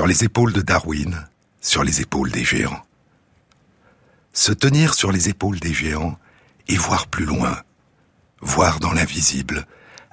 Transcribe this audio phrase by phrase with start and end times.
[0.00, 1.28] Sur les épaules de Darwin,
[1.60, 2.82] sur les épaules des géants.
[4.32, 6.18] Se tenir sur les épaules des géants
[6.68, 7.60] et voir plus loin,
[8.40, 9.66] voir dans l'invisible,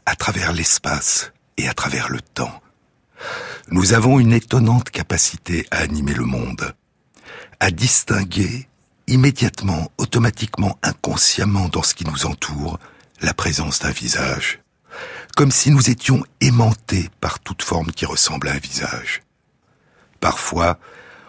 [0.05, 2.61] à travers l'espace et à travers le temps.
[3.69, 6.75] Nous avons une étonnante capacité à animer le monde,
[7.61, 8.67] à distinguer
[9.07, 12.77] immédiatement, automatiquement, inconsciemment dans ce qui nous entoure,
[13.21, 14.59] la présence d'un visage,
[15.37, 19.21] comme si nous étions aimantés par toute forme qui ressemble à un visage.
[20.19, 20.79] Parfois,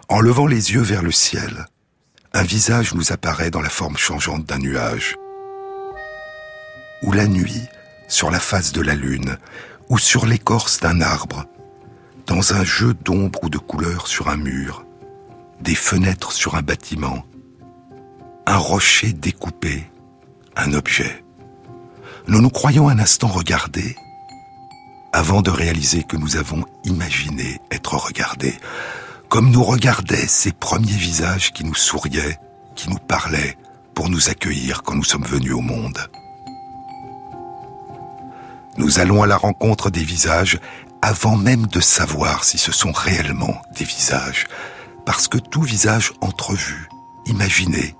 [0.08, 1.66] en levant les yeux vers le ciel,
[2.32, 5.16] un visage nous apparaît dans la forme changeante d'un nuage.
[7.02, 7.62] Ou la nuit,
[8.08, 9.38] sur la face de la lune,
[9.88, 11.44] ou sur l'écorce d'un arbre,
[12.26, 14.84] dans un jeu d'ombre ou de couleurs sur un mur,
[15.60, 17.24] des fenêtres sur un bâtiment,
[18.46, 19.90] un rocher découpé,
[20.56, 21.24] un objet.
[22.26, 23.96] Nous nous croyons un instant regarder
[25.18, 28.54] avant de réaliser que nous avons imaginé être regardés,
[29.28, 32.38] comme nous regardaient ces premiers visages qui nous souriaient,
[32.76, 33.58] qui nous parlaient
[33.96, 35.98] pour nous accueillir quand nous sommes venus au monde.
[38.76, 40.60] Nous allons à la rencontre des visages
[41.02, 44.46] avant même de savoir si ce sont réellement des visages,
[45.04, 46.88] parce que tout visage entrevu,
[47.26, 47.96] imaginé,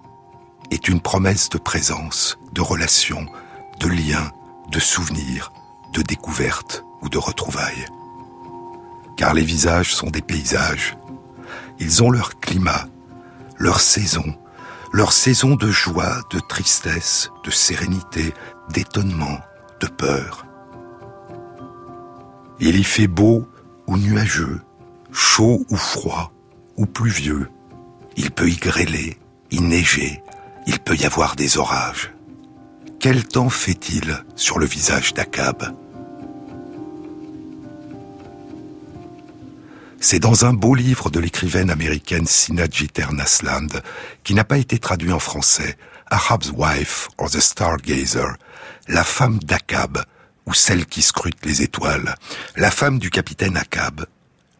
[0.71, 3.27] est une promesse de présence, de relation,
[3.81, 4.31] de lien,
[4.71, 5.51] de souvenir,
[5.93, 7.87] de découverte ou de retrouvailles.
[9.17, 10.97] Car les visages sont des paysages,
[11.81, 12.87] ils ont leur climat,
[13.57, 14.25] leur saison,
[14.93, 18.33] leur saison de joie, de tristesse, de sérénité,
[18.71, 19.39] d'étonnement,
[19.81, 20.47] de peur.
[22.61, 23.47] Il y fait beau
[23.87, 24.61] ou nuageux,
[25.13, 26.33] chaud ou froid,
[26.77, 27.49] ou pluvieux.
[28.17, 29.19] Il peut y grêler,
[29.51, 30.23] y neiger,
[30.67, 32.13] il peut y avoir des orages.
[32.99, 35.73] Quel temps fait-il sur le visage d'Akab?
[40.01, 42.67] C'est dans un beau livre de l'écrivaine américaine Sina
[43.11, 43.83] Nasland,
[44.23, 45.77] qui n'a pas été traduit en français,
[46.07, 48.37] Ahab's Wife or the Stargazer,
[48.87, 49.99] la femme d'Akab,
[50.47, 52.15] ou celle qui scrute les étoiles,
[52.57, 54.07] la femme du capitaine Akab,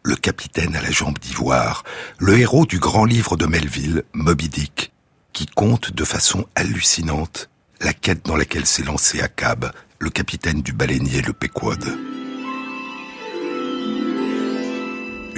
[0.03, 1.83] le capitaine à la jambe d'ivoire,
[2.17, 4.91] le héros du grand livre de Melville, Moby Dick,
[5.31, 10.73] qui compte de façon hallucinante la quête dans laquelle s'est lancé Akab, le capitaine du
[10.73, 11.97] baleinier le Pequod.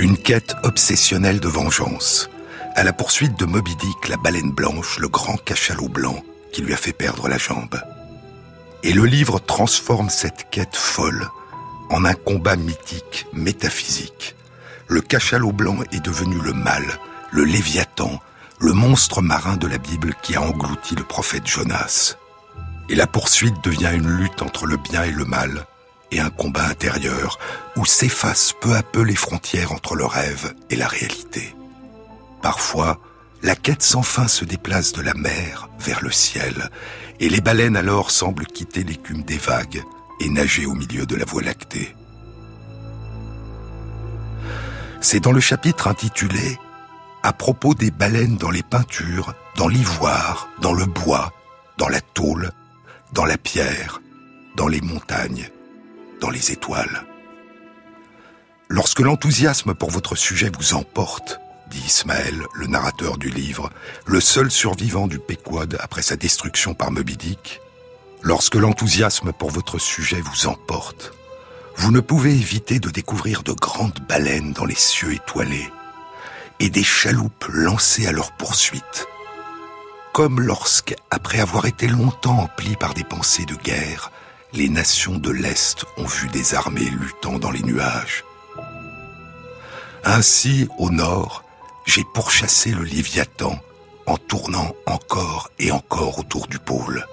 [0.01, 2.27] Une quête obsessionnelle de vengeance,
[2.73, 6.73] à la poursuite de Moby Dick, la baleine blanche, le grand cachalot blanc qui lui
[6.73, 7.79] a fait perdre la jambe.
[8.81, 11.29] Et le livre transforme cette quête folle
[11.91, 14.35] en un combat mythique, métaphysique.
[14.87, 16.83] Le cachalot blanc est devenu le mal,
[17.29, 18.19] le léviathan,
[18.57, 22.15] le monstre marin de la Bible qui a englouti le prophète Jonas.
[22.89, 25.67] Et la poursuite devient une lutte entre le bien et le mal,
[26.11, 27.39] et un combat intérieur
[27.75, 31.55] où s'effacent peu à peu les frontières entre le rêve et la réalité.
[32.41, 32.99] Parfois,
[33.43, 36.69] la quête sans fin se déplace de la mer vers le ciel,
[37.19, 39.83] et les baleines alors semblent quitter l'écume des vagues
[40.19, 41.95] et nager au milieu de la voie lactée.
[45.01, 46.59] C'est dans le chapitre intitulé
[47.23, 51.31] À propos des baleines dans les peintures, dans l'ivoire, dans le bois,
[51.77, 52.51] dans la tôle,
[53.13, 54.01] dans la pierre,
[54.55, 55.49] dans les montagnes,
[56.29, 57.05] les étoiles.
[58.69, 61.39] Lorsque l'enthousiasme pour votre sujet vous emporte,
[61.69, 63.69] dit Ismaël, le narrateur du livre,
[64.05, 67.61] le seul survivant du Pequod après sa destruction par Moby Dick,
[68.21, 71.13] lorsque l'enthousiasme pour votre sujet vous emporte,
[71.77, 75.69] vous ne pouvez éviter de découvrir de grandes baleines dans les cieux étoilés
[76.59, 79.07] et des chaloupes lancées à leur poursuite.
[80.13, 84.10] Comme lorsque, après avoir été longtemps emplis par des pensées de guerre,
[84.53, 88.25] les nations de l'Est ont vu des armées luttant dans les nuages.
[90.03, 91.43] Ainsi, au nord,
[91.85, 93.57] j'ai pourchassé le Léviathan
[94.05, 97.05] en tournant encore et encore autour du pôle.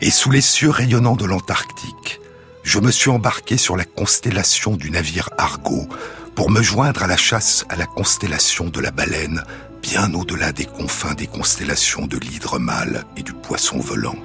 [0.00, 2.20] Et sous les cieux rayonnants de l'Antarctique,
[2.62, 5.88] je me suis embarqué sur la constellation du navire Argo
[6.34, 9.44] pour me joindre à la chasse à la constellation de la baleine,
[9.82, 14.16] bien au-delà des confins des constellations de l'hydre mâle et du poisson volant.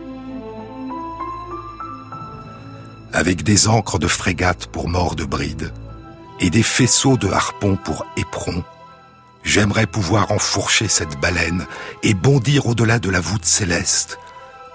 [3.15, 5.73] Avec des ancres de frégate pour mort de bride
[6.39, 8.63] et des faisceaux de harpons pour éperons,
[9.45, 11.67] J'aimerais pouvoir enfourcher cette baleine
[12.01, 14.17] et bondir au-delà de la voûte céleste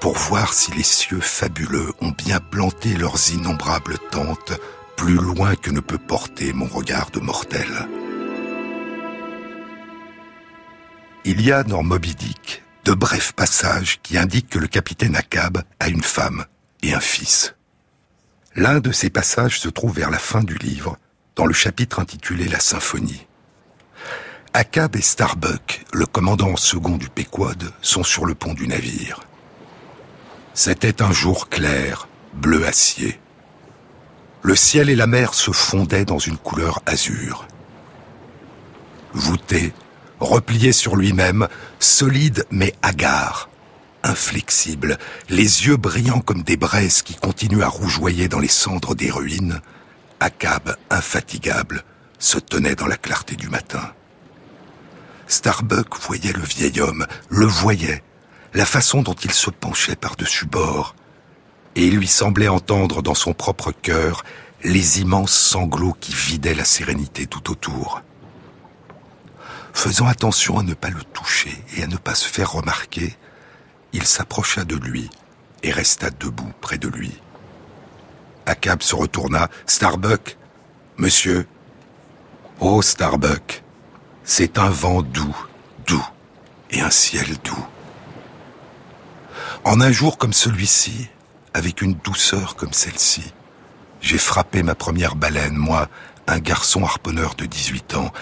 [0.00, 4.52] pour voir si les cieux fabuleux ont bien planté leurs innombrables tentes
[4.96, 7.88] plus loin que ne peut porter mon regard de mortel.
[11.25, 15.64] Il y a dans Moby Dick de brefs passages qui indiquent que le capitaine Akab
[15.81, 16.46] a une femme
[16.82, 17.54] et un fils.
[18.56, 20.97] L'un de ces passages se trouve vers la fin du livre,
[21.37, 23.26] dans le chapitre intitulé La Symphonie.
[24.52, 29.20] Akab et Starbuck, le commandant second du Pequod, sont sur le pont du navire.
[30.52, 33.20] C'était un jour clair, bleu acier.
[34.43, 37.46] Le ciel et la mer se fondaient dans une couleur azur.
[39.12, 39.73] Voûté,
[40.19, 41.46] replié sur lui-même,
[41.79, 43.50] solide mais hagard,
[44.02, 44.99] inflexible,
[45.29, 49.61] les yeux brillants comme des braises qui continuent à rougeoyer dans les cendres des ruines,
[50.20, 51.85] Akab, infatigable,
[52.19, 53.93] se tenait dans la clarté du matin.
[55.26, 58.02] Starbuck voyait le vieil homme, le voyait,
[58.52, 60.94] la façon dont il se penchait par-dessus bord,
[61.76, 64.25] et il lui semblait entendre dans son propre cœur
[64.62, 68.03] les immenses sanglots qui vidaient la sérénité tout autour.
[69.73, 73.17] Faisant attention à ne pas le toucher et à ne pas se faire remarquer,
[73.92, 75.10] il s'approcha de lui
[75.62, 77.20] et resta debout près de lui.
[78.46, 79.48] Akab se retourna.
[79.66, 80.37] Starbuck
[80.96, 81.46] Monsieur
[82.60, 83.62] Oh, Starbuck
[84.25, 85.37] C'est un vent doux,
[85.87, 86.06] doux,
[86.70, 87.66] et un ciel doux.
[89.64, 91.08] En un jour comme celui-ci,
[91.54, 93.32] avec une douceur comme celle-ci,
[94.00, 95.88] j'ai frappé ma première baleine, moi,
[96.26, 98.12] un garçon harponneur de 18 ans.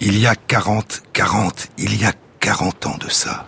[0.00, 3.46] Il y a 40, 40, il y a 40 ans de ça.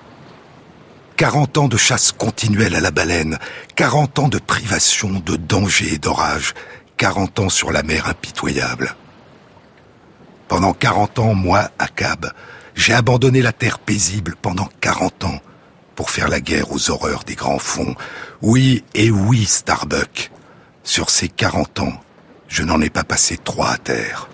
[1.17, 3.39] 40 ans de chasse continuelle à la baleine,
[3.75, 6.53] 40 ans de privation, de danger et d'orage,
[6.99, 8.95] 40 ans sur la mer impitoyable.
[10.47, 12.31] Pendant 40 ans, moi, Akab,
[12.75, 15.41] j'ai abandonné la terre paisible pendant 40 ans
[15.95, 17.95] pour faire la guerre aux horreurs des grands fonds.
[18.43, 20.31] Oui et oui, Starbuck.
[20.85, 21.95] Sur ces 40 ans,
[22.47, 24.29] je n'en ai pas passé trois à terre.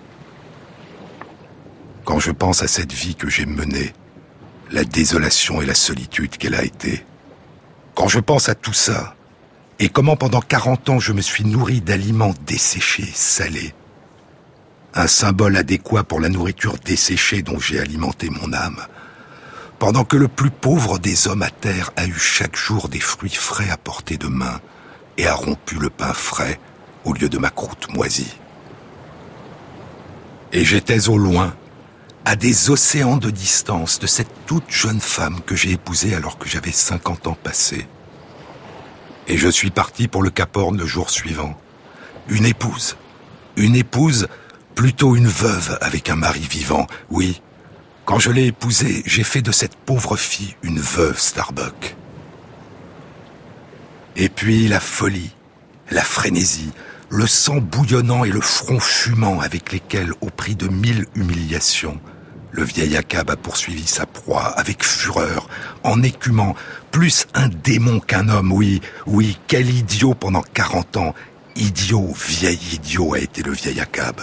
[2.03, 3.93] Quand je pense à cette vie que j'ai menée,
[4.73, 7.05] la désolation et la solitude qu'elle a été.
[7.95, 9.15] Quand je pense à tout ça,
[9.79, 13.73] et comment pendant 40 ans je me suis nourri d'aliments desséchés, salés,
[14.95, 18.81] un symbole adéquat pour la nourriture desséchée dont j'ai alimenté mon âme,
[19.77, 23.29] pendant que le plus pauvre des hommes à terre a eu chaque jour des fruits
[23.29, 24.59] frais à portée de main
[25.17, 26.59] et a rompu le pain frais
[27.05, 28.33] au lieu de ma croûte moisie.
[30.51, 31.55] Et j'étais au loin,
[32.25, 36.47] à des océans de distance de cette toute jeune femme que j'ai épousée alors que
[36.47, 37.85] j'avais 50 ans passés.
[39.27, 41.57] Et je suis parti pour le Cap Horn le jour suivant.
[42.29, 42.95] Une épouse.
[43.57, 44.27] Une épouse,
[44.75, 47.41] plutôt une veuve avec un mari vivant, oui.
[48.05, 51.95] Quand je l'ai épousée, j'ai fait de cette pauvre fille une veuve Starbuck.
[54.15, 55.35] Et puis la folie,
[55.89, 56.71] la frénésie,
[57.09, 61.99] le sang bouillonnant et le front fumant avec lesquels, au prix de mille humiliations,
[62.53, 65.49] le vieil Akab a poursuivi sa proie avec fureur,
[65.83, 66.55] en écumant,
[66.91, 71.15] plus un démon qu'un homme, oui, oui, quel idiot pendant quarante ans.
[71.55, 74.21] Idiot, vieil idiot a été le vieil Akab.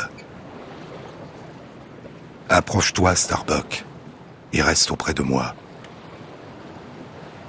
[2.48, 3.84] Approche-toi, Starbuck,
[4.52, 5.54] et reste auprès de moi.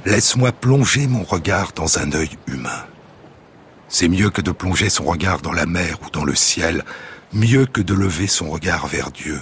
[0.05, 2.85] Laisse-moi plonger mon regard dans un œil humain.
[3.87, 6.83] C'est mieux que de plonger son regard dans la mer ou dans le ciel,
[7.33, 9.41] mieux que de lever son regard vers Dieu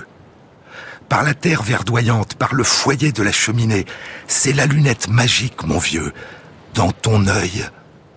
[1.09, 3.85] par la terre verdoyante, par le foyer de la cheminée.
[4.27, 6.13] C'est la lunette magique, mon vieux.
[6.75, 7.65] Dans ton œil,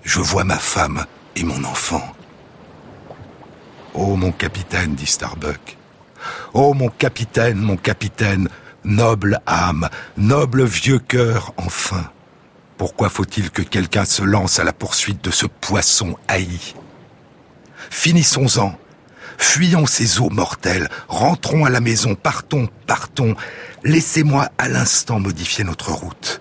[0.03, 2.03] je vois ma femme et mon enfant.
[3.95, 5.77] Oh, mon capitaine, dit Starbuck.
[6.53, 8.49] Oh, mon capitaine, mon capitaine,
[8.85, 12.11] noble âme, noble vieux cœur, enfin.
[12.77, 16.75] Pourquoi faut-il que quelqu'un se lance à la poursuite de ce poisson haï?
[17.91, 18.79] Finissons-en.
[19.43, 23.35] Fuyons ces eaux mortelles, rentrons à la maison, partons, partons.
[23.83, 26.41] Laissez-moi à l'instant modifier notre route.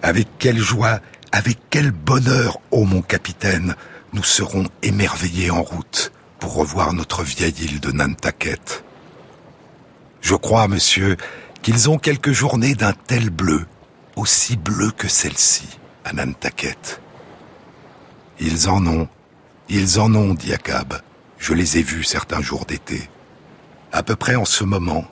[0.00, 1.00] Avec quelle joie,
[1.32, 3.74] avec quel bonheur, ô mon capitaine,
[4.14, 8.84] nous serons émerveillés en route pour revoir notre vieille île de Nantucket.
[10.22, 11.16] Je crois, monsieur,
[11.62, 13.66] qu'ils ont quelques journées d'un tel bleu,
[14.16, 15.68] aussi bleu que celle-ci,
[16.04, 17.02] à Nantucket.
[18.38, 19.08] Ils en ont,
[19.68, 21.02] ils en ont, dit Akab.
[21.40, 23.08] Je les ai vus certains jours d'été.
[23.92, 25.06] À peu près en ce moment,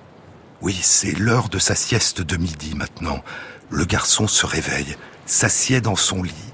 [0.61, 3.25] oui, c'est l'heure de sa sieste de midi maintenant,
[3.71, 4.95] le garçon se réveille,
[5.25, 6.53] s'assied dans son lit,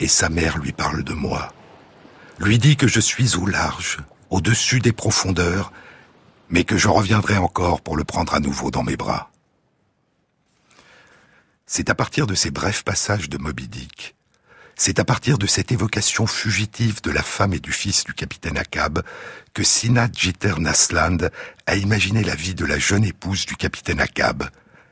[0.00, 1.52] et sa mère lui parle de moi.
[2.38, 3.98] Lui dit que je suis au large,
[4.30, 5.70] au-dessus des profondeurs,
[6.48, 9.30] mais que je reviendrai encore pour le prendre à nouveau dans mes bras.
[11.66, 14.13] C'est à partir de ces brefs passages de Moby Dick
[14.76, 18.58] c'est à partir de cette évocation fugitive de la femme et du fils du capitaine
[18.58, 19.02] Akab
[19.52, 21.30] que Sina Jeter Nasland
[21.66, 24.48] a imaginé la vie de la jeune épouse du capitaine Akab,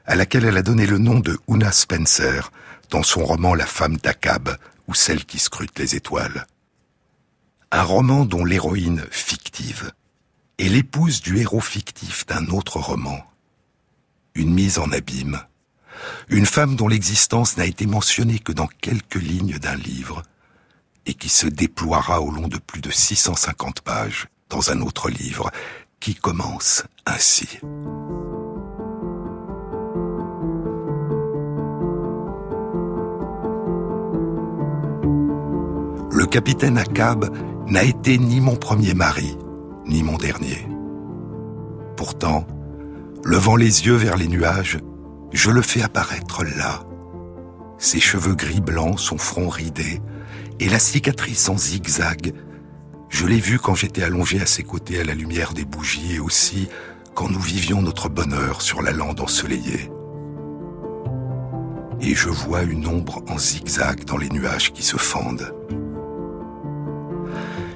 [0.06, 2.50] à laquelle elle a donné le nom de Una Spencer
[2.90, 6.46] dans son roman La femme d'Akab ou celle qui scrute les étoiles.
[7.70, 9.92] Un roman dont l'héroïne fictive
[10.58, 13.24] est l'épouse du héros fictif d'un autre roman.
[14.34, 15.40] Une mise en abîme.
[16.28, 20.22] Une femme dont l'existence n'a été mentionnée que dans quelques lignes d'un livre
[21.06, 25.50] et qui se déploiera au long de plus de 650 pages dans un autre livre
[26.00, 27.58] qui commence ainsi.
[36.12, 37.34] Le capitaine Akab
[37.66, 39.36] n'a été ni mon premier mari,
[39.86, 40.68] ni mon dernier.
[41.96, 42.46] Pourtant,
[43.24, 44.78] levant les yeux vers les nuages,
[45.32, 46.82] je le fais apparaître là.
[47.78, 50.00] Ses cheveux gris blancs, son front ridé,
[50.60, 52.32] et la cicatrice en zigzag.
[53.08, 56.20] Je l'ai vu quand j'étais allongé à ses côtés à la lumière des bougies et
[56.20, 56.68] aussi
[57.14, 59.90] quand nous vivions notre bonheur sur la lande ensoleillée.
[62.00, 65.54] Et je vois une ombre en zigzag dans les nuages qui se fendent.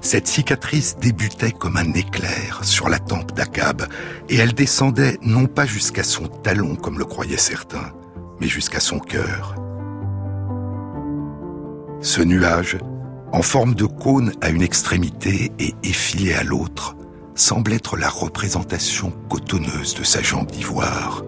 [0.01, 3.87] Cette cicatrice débutait comme un éclair sur la tempe d'Akab,
[4.29, 7.93] et elle descendait non pas jusqu'à son talon comme le croyaient certains,
[8.41, 9.57] mais jusqu'à son cœur.
[12.01, 12.79] Ce nuage,
[13.33, 16.97] en forme de cône à une extrémité et effilé à l'autre,
[17.35, 21.23] semble être la représentation cotonneuse de sa jambe d'ivoire.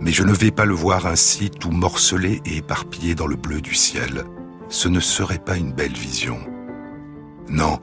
[0.00, 3.60] Mais je ne vais pas le voir ainsi tout morcelé et éparpillé dans le bleu
[3.60, 4.24] du ciel
[4.70, 6.38] ce ne serait pas une belle vision.
[7.48, 7.80] Non,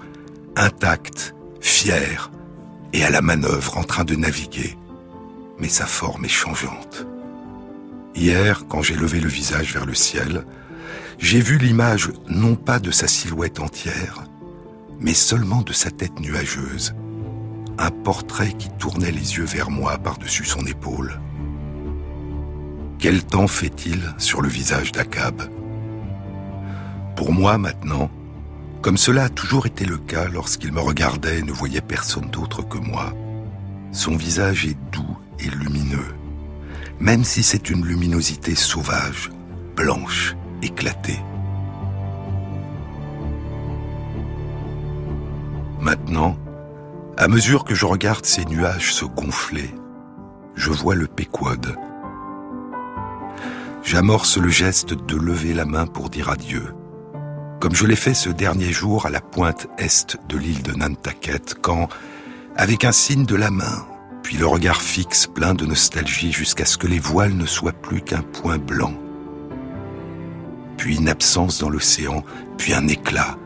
[0.56, 2.32] intact, fier,
[2.94, 4.78] et à la manœuvre en train de naviguer.
[5.60, 7.06] Mais sa forme est changeante.
[8.16, 10.46] Hier, quand j'ai levé le visage vers le ciel,
[11.20, 14.24] j'ai vu l'image non pas de sa silhouette entière,
[15.00, 16.96] mais seulement de sa tête nuageuse,
[17.78, 21.20] un portrait qui tournait les yeux vers moi par-dessus son épaule.
[22.98, 25.57] Quel temps fait-il sur le visage d'Akab?
[27.18, 28.12] Pour moi maintenant,
[28.84, 32.62] comme cela a toujours été le cas lorsqu'il me regardait et ne voyait personne d'autre
[32.62, 33.12] que moi,
[33.92, 36.14] son visage est doux et lumineux,
[37.00, 39.32] même si c'est une luminosité sauvage,
[39.76, 41.20] blanche, éclatée.
[45.82, 46.38] Maintenant,
[47.18, 49.74] à mesure que je regarde ces nuages se gonfler,
[50.54, 51.76] je vois le Péquod.
[53.82, 56.77] J'amorce le geste de lever la main pour dire adieu
[57.60, 61.56] comme je l'ai fait ce dernier jour à la pointe est de l'île de Nantucket,
[61.62, 61.90] quand,
[62.56, 63.86] avec un signe de la main,
[64.22, 68.02] puis le regard fixe plein de nostalgie jusqu'à ce que les voiles ne soient plus
[68.02, 68.94] qu'un point blanc,
[70.78, 72.24] puis une absence dans l'océan,
[72.58, 73.38] puis un éclat,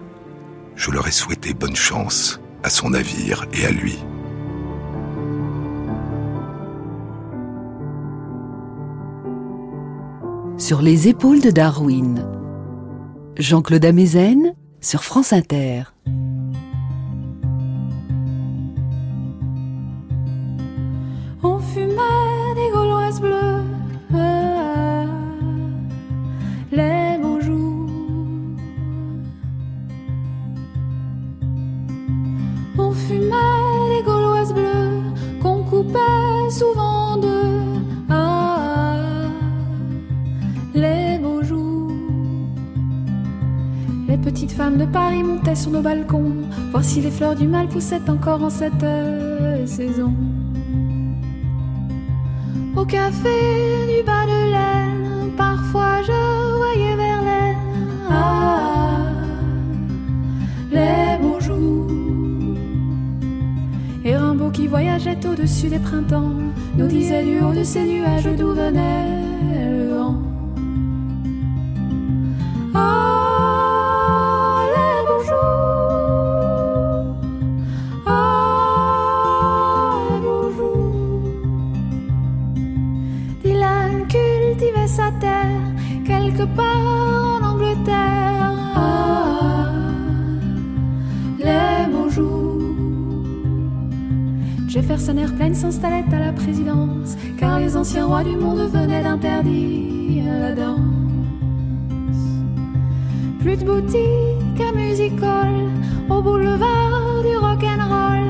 [0.75, 3.97] je leur ai souhaité bonne chance à son navire et à lui.
[10.57, 12.40] Sur les épaules de Darwin
[13.41, 15.83] Jean-Claude Amezen sur France Inter.
[21.43, 23.63] On fumait des gauloises bleues,
[26.71, 27.89] les beaux jours.
[32.77, 35.01] On fumait des gauloises bleues
[35.41, 37.00] qu'on coupait souvent
[44.23, 46.33] Petite femme de Paris montait sur nos balcons,
[46.69, 50.13] voir si les fleurs du mal poussaient encore en cette euh, saison.
[52.75, 53.39] Au café
[53.87, 57.57] du bas de laine, parfois je voyais Verlaine.
[58.09, 58.99] Ah,
[60.71, 61.87] les beaux jours.
[64.05, 66.33] Et Rimbaud qui voyageait au-dessus des printemps,
[66.77, 69.90] nous disait du haut de ces nuages d'où venait le
[86.55, 86.91] vent.
[94.71, 100.53] Jefferson Airplane s'installait à la présidence, car les anciens rois du monde venaient d'interdire la
[100.53, 100.79] danse.
[103.41, 105.11] Plus de boutiques à music
[106.09, 108.23] au boulevard du rock'n'roll.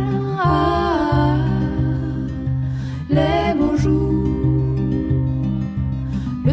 [0.44, 1.36] Ah,
[3.08, 4.21] les beaux jours.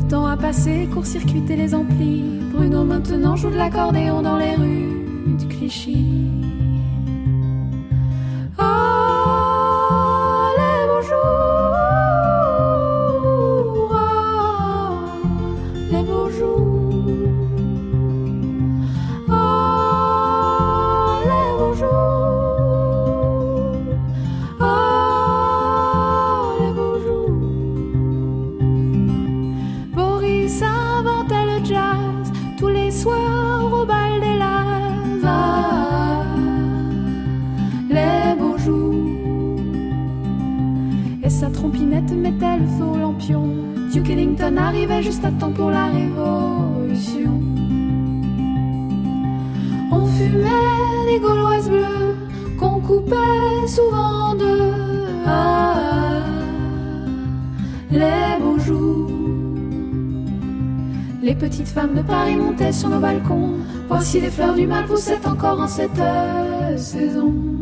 [0.09, 2.23] Temps a passé, court-circuité les amplis.
[2.51, 6.48] Bruno maintenant joue de l'accordéon dans les rues du Clichy.
[41.29, 43.49] Sa trompinette mettait le feu lampion.
[43.93, 47.41] Duke Ellington arrivait juste à temps pour la révolution.
[49.93, 52.17] On fumait des gauloises bleues
[52.59, 54.73] qu'on coupait souvent de
[55.27, 56.23] ah,
[57.91, 59.11] les beaux jours.
[61.23, 63.53] Les petites femmes de Paris montaient sur nos balcons.
[63.89, 66.03] Voici les fleurs du mal poussaient encore en cette
[66.79, 67.58] saison.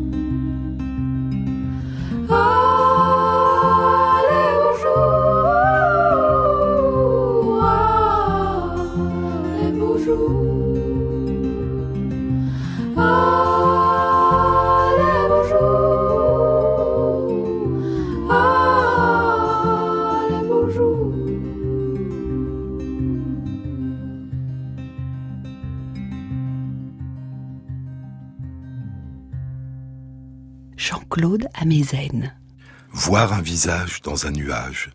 [32.91, 34.91] Voir un visage dans un nuage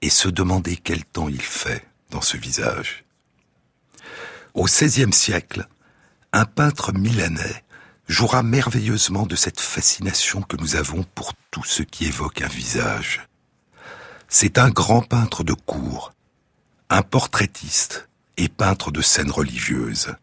[0.00, 3.04] et se demander quel temps il fait dans ce visage.
[4.54, 5.66] Au XVIe siècle,
[6.32, 7.64] un peintre milanais
[8.08, 13.26] jouera merveilleusement de cette fascination que nous avons pour tout ce qui évoque un visage.
[14.28, 16.12] C'est un grand peintre de cour,
[16.90, 20.14] un portraitiste et peintre de scènes religieuses.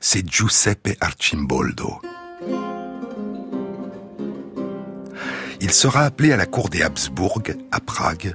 [0.00, 2.00] C'est Giuseppe Arcimboldo.
[5.62, 8.34] Il sera appelé à la cour des Habsbourg, à Prague,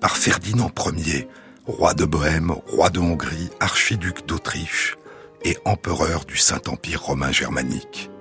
[0.00, 1.28] par Ferdinand Ier,
[1.66, 4.96] roi de Bohême, roi de Hongrie, archiduc d'Autriche
[5.42, 8.12] et empereur du Saint-Empire romain germanique.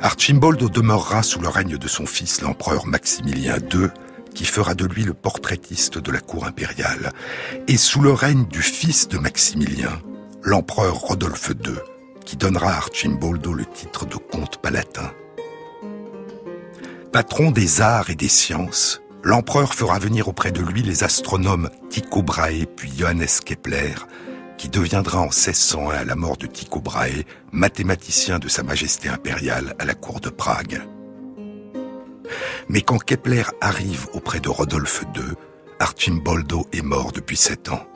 [0.00, 3.88] Archimboldo demeurera sous le règne de son fils l'empereur Maximilien II,
[4.34, 7.12] qui fera de lui le portraitiste de la cour impériale,
[7.66, 10.00] et sous le règne du fils de Maximilien,
[10.42, 11.74] l'empereur Rodolphe II,
[12.24, 15.12] qui donnera à Archimboldo le titre de comte palatin.
[17.12, 22.22] Patron des arts et des sciences, l'empereur fera venir auprès de lui les astronomes Tycho
[22.22, 23.94] Brahe puis Johannes Kepler,
[24.58, 29.74] qui deviendra en 1601 à la mort de Tycho Brahe mathématicien de Sa Majesté impériale
[29.78, 30.82] à la cour de Prague.
[32.68, 35.34] Mais quand Kepler arrive auprès de Rodolphe II,
[35.80, 37.86] Archimboldo est mort depuis sept ans.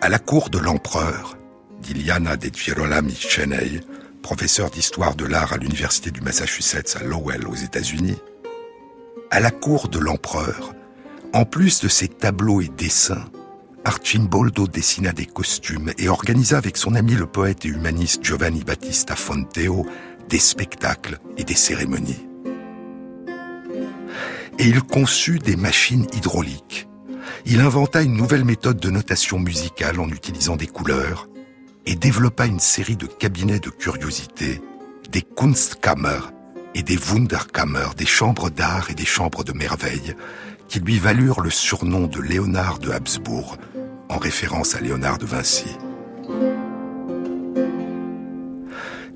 [0.00, 1.36] À la cour de l'empereur,
[1.80, 3.80] dit Liana de Girolami Cheney,
[4.26, 8.16] professeur d'histoire de l'art à l'université du Massachusetts à Lowell aux États-Unis,
[9.30, 10.74] à la cour de l'empereur,
[11.32, 13.24] en plus de ses tableaux et dessins,
[13.84, 19.14] Archimboldo dessina des costumes et organisa avec son ami le poète et humaniste Giovanni Battista
[19.14, 19.86] Fonteo
[20.28, 22.26] des spectacles et des cérémonies.
[24.58, 26.88] Et il conçut des machines hydrauliques.
[27.44, 31.28] Il inventa une nouvelle méthode de notation musicale en utilisant des couleurs
[31.86, 34.60] et développa une série de cabinets de curiosités,
[35.10, 36.20] des Kunstkammer
[36.74, 40.14] et des Wunderkammer, des chambres d'art et des chambres de merveille,
[40.68, 43.56] qui lui valurent le surnom de Léonard de Habsbourg,
[44.08, 45.76] en référence à Léonard de Vinci.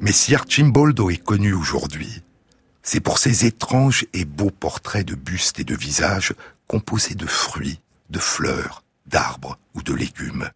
[0.01, 2.23] Mais si Archimboldo est connu aujourd'hui,
[2.83, 6.33] c'est pour ses étranges et beaux portraits de bustes et de visages
[6.67, 10.49] composés de fruits, de fleurs, d'arbres ou de légumes.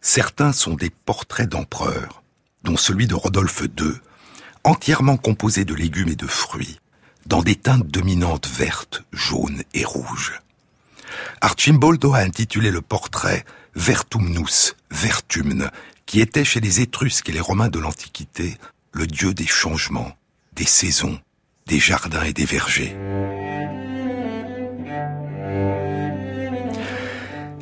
[0.00, 2.22] Certains sont des portraits d'empereurs,
[2.64, 3.92] dont celui de Rodolphe II,
[4.64, 6.80] entièrement composé de légumes et de fruits,
[7.26, 10.40] dans des teintes dominantes vertes, jaunes et rouges.
[11.40, 15.70] Archimboldo a intitulé le portrait Vertumnus, Vertumne,
[16.06, 18.56] qui était chez les Étrusques et les Romains de l'Antiquité
[18.92, 20.16] le dieu des changements,
[20.54, 21.20] des saisons,
[21.66, 22.96] des jardins et des vergers.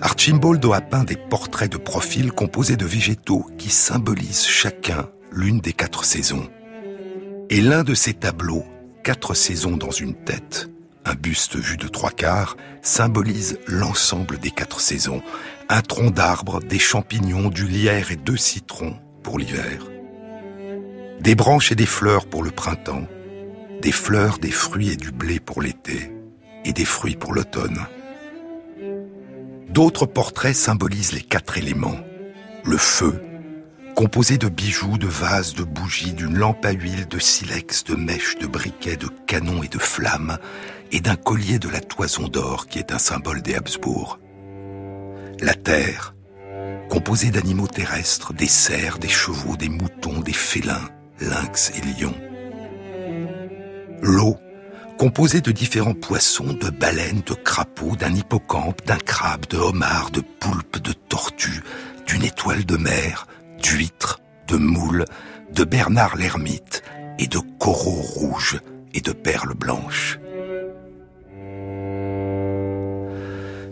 [0.06, 5.72] Archimboldo a peint des portraits de profil composés de végétaux qui symbolisent chacun l'une des
[5.72, 6.48] quatre saisons.
[7.50, 8.64] Et l'un de ces tableaux,
[9.02, 10.70] quatre saisons dans une tête,
[11.04, 15.22] un buste vu de trois quarts, symbolise l'ensemble des quatre saisons.
[15.68, 19.88] Un tronc d'arbre, des champignons, du lierre et deux citrons pour l'hiver.
[21.18, 23.08] Des branches et des fleurs pour le printemps.
[23.82, 26.12] Des fleurs, des fruits et du blé pour l'été.
[26.64, 27.80] Et des fruits pour l'automne.
[29.76, 32.00] D'autres portraits symbolisent les quatre éléments.
[32.64, 33.20] Le feu,
[33.94, 38.38] composé de bijoux, de vases, de bougies, d'une lampe à huile, de silex, de mèches,
[38.38, 40.38] de briquets, de canons et de flammes,
[40.92, 44.18] et d'un collier de la toison d'or qui est un symbole des Habsbourg.
[45.40, 46.14] La terre,
[46.88, 50.88] composée d'animaux terrestres, des cerfs, des chevaux, des moutons, des félins,
[51.20, 52.16] lynx et lions.
[54.00, 54.38] L'eau,
[54.96, 60.20] composée de différents poissons, de baleines, de crapauds, d'un hippocampe, d'un crabe, de homard, de
[60.20, 61.62] poulpe, de tortue,
[62.06, 63.26] du d'une étoile de mer,
[63.62, 65.04] d'huîtres, de moules,
[65.52, 66.82] de Bernard l'ermite
[67.18, 68.60] et de coraux rouges
[68.94, 70.18] et de perles blanches.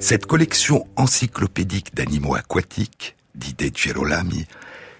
[0.00, 4.46] Cette collection encyclopédique d'animaux aquatiques, dit De Girolami,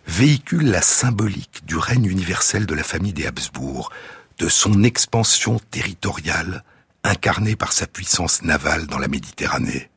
[0.07, 3.91] véhicule la symbolique du règne universel de la famille des Habsbourg,
[4.39, 6.65] de son expansion territoriale,
[7.03, 9.91] incarnée par sa puissance navale dans la Méditerranée.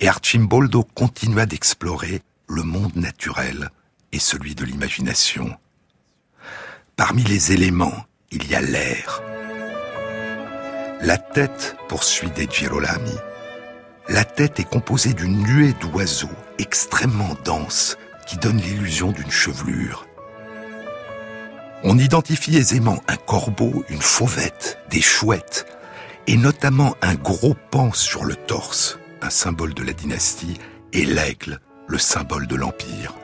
[0.00, 3.70] Et Archimboldo continua d'explorer le monde naturel
[4.12, 5.56] et celui de l'imagination.
[6.96, 9.22] Parmi les éléments, il y a l'air.
[11.00, 13.14] La tête, poursuit De Girolami,
[14.08, 16.28] la tête est composée d'une nuée d'oiseaux
[16.58, 20.07] extrêmement dense qui donne l'illusion d'une chevelure.
[21.84, 25.66] On identifie aisément un corbeau, une fauvette, des chouettes,
[26.26, 30.58] et notamment un gros pan sur le torse, un symbole de la dynastie,
[30.92, 33.14] et l'aigle, le symbole de l'empire.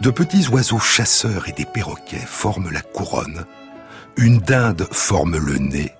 [0.00, 3.46] De petits oiseaux chasseurs et des perroquets forment la couronne,
[4.16, 5.92] une dinde forme le nez,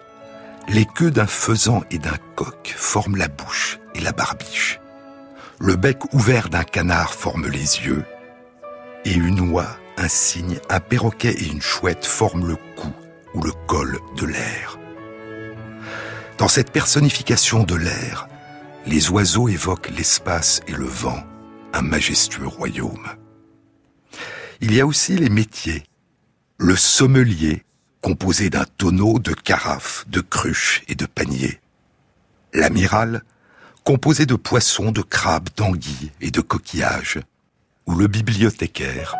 [0.68, 4.80] les queues d'un faisan et d'un coq forment la bouche et la barbiche.
[5.58, 8.04] Le bec ouvert d'un canard forme les yeux,
[9.04, 12.90] et une oie, un cygne, un perroquet et une chouette forment le cou
[13.34, 14.78] ou le col de l'air.
[16.38, 18.26] Dans cette personnification de l'air,
[18.86, 21.22] les oiseaux évoquent l'espace et le vent,
[21.74, 23.08] un majestueux royaume.
[24.62, 25.84] Il y a aussi les métiers.
[26.56, 27.64] Le sommelier,
[28.00, 31.60] composé d'un tonneau, de carafes, de cruches et de paniers.
[32.54, 33.22] L'amiral,
[33.84, 37.20] composé de poissons, de crabes, d'anguilles et de coquillages,
[37.86, 39.14] ou le bibliothécaire,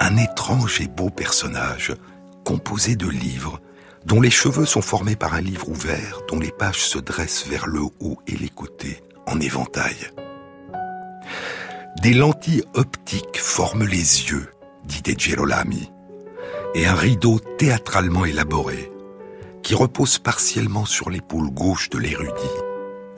[0.00, 1.92] un étrange et beau personnage
[2.44, 3.60] composé de livres
[4.04, 7.66] dont les cheveux sont formés par un livre ouvert dont les pages se dressent vers
[7.66, 9.96] le haut et les côtés en éventail.
[12.02, 13.96] Des lentilles optiques forment les
[14.30, 14.48] yeux,
[14.84, 15.90] dit De Girolami,
[16.74, 18.92] et un rideau théâtralement élaboré,
[19.62, 22.32] qui repose partiellement sur l'épaule gauche de l'érudit,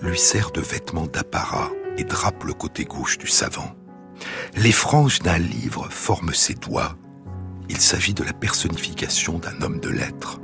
[0.01, 3.75] lui sert de vêtement d'apparat et drape le côté gauche du savant.
[4.57, 6.97] Les franges d'un livre forment ses doigts.
[7.69, 10.41] Il s'agit de la personnification d'un homme de lettres.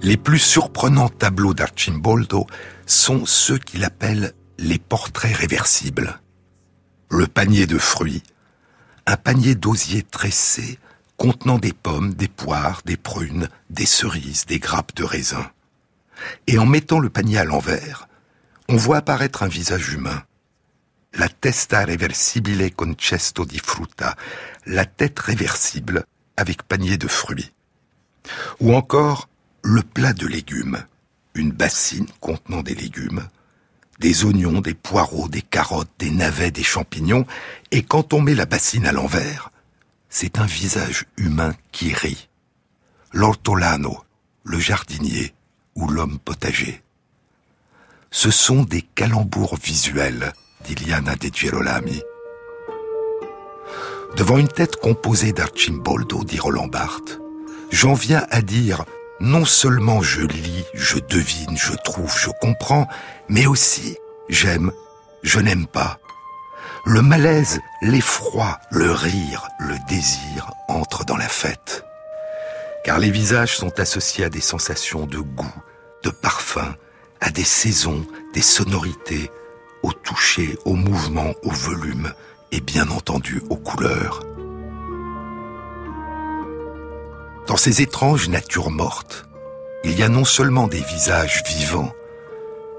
[0.00, 2.46] Les plus surprenants tableaux d'Archimboldo
[2.86, 6.20] sont ceux qu'il appelle les portraits réversibles.
[7.10, 8.22] Le panier de fruits,
[9.06, 10.78] un panier d'osier tressé
[11.16, 15.50] contenant des pommes, des poires, des prunes, des cerises, des grappes de raisin.
[16.46, 18.08] Et en mettant le panier à l'envers,
[18.68, 20.22] on voit apparaître un visage humain.
[21.16, 24.16] La testa reversibile con cesto di frutta,
[24.64, 27.52] la tête réversible avec panier de fruits.
[28.58, 29.28] Ou encore
[29.62, 30.84] le plat de légumes,
[31.34, 33.28] une bassine contenant des légumes,
[34.00, 37.26] des oignons, des poireaux, des carottes, des navets, des champignons,
[37.70, 39.52] et quand on met la bassine à l'envers,
[40.08, 42.28] c'est un visage humain qui rit.
[43.12, 44.02] L'ortolano,
[44.42, 45.32] le jardinier
[45.76, 46.82] ou l'homme potager.
[48.10, 50.32] Ce sont des calembours visuels,
[50.64, 52.02] dit Liana de Girolami.
[54.16, 57.20] Devant une tête composée d'Archimboldo, dit Roland Barthes,
[57.70, 58.84] j'en viens à dire
[59.20, 62.88] non seulement je lis, je devine, je trouve, je comprends,
[63.28, 63.96] mais aussi
[64.28, 64.72] j'aime,
[65.22, 65.98] je n'aime pas,
[66.86, 71.84] le malaise, l'effroi, le rire, le désir entrent dans la fête.
[72.84, 75.54] Car les visages sont associés à des sensations de goût,
[76.02, 76.74] de parfum,
[77.20, 79.30] à des saisons, des sonorités,
[79.84, 82.10] au toucher, au mouvement, au volume
[82.52, 84.20] et bien entendu aux couleurs.
[87.46, 89.26] Dans ces étranges natures mortes,
[89.84, 91.92] il y a non seulement des visages vivants,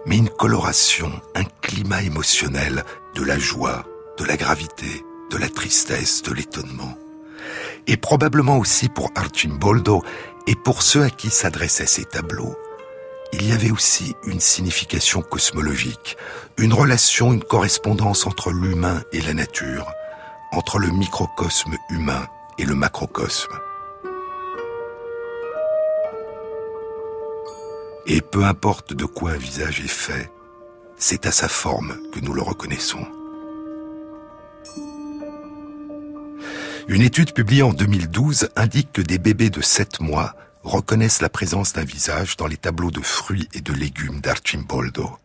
[0.07, 3.85] mais une coloration, un climat émotionnel, de la joie,
[4.17, 6.97] de la gravité, de la tristesse, de l'étonnement.
[7.85, 10.03] Et probablement aussi pour Archimboldo
[10.47, 12.57] et pour ceux à qui s'adressaient ces tableaux,
[13.35, 16.15] il y avait aussi une signification cosmologique,
[16.57, 19.91] une relation, une correspondance entre l'humain et la nature,
[20.53, 23.51] entre le microcosme humain et le macrocosme.
[28.07, 30.31] Et peu importe de quoi un visage est fait,
[30.97, 33.05] c'est à sa forme que nous le reconnaissons.
[36.87, 41.73] Une étude publiée en 2012 indique que des bébés de 7 mois reconnaissent la présence
[41.73, 45.17] d'un visage dans les tableaux de fruits et de légumes d'Archimboldo.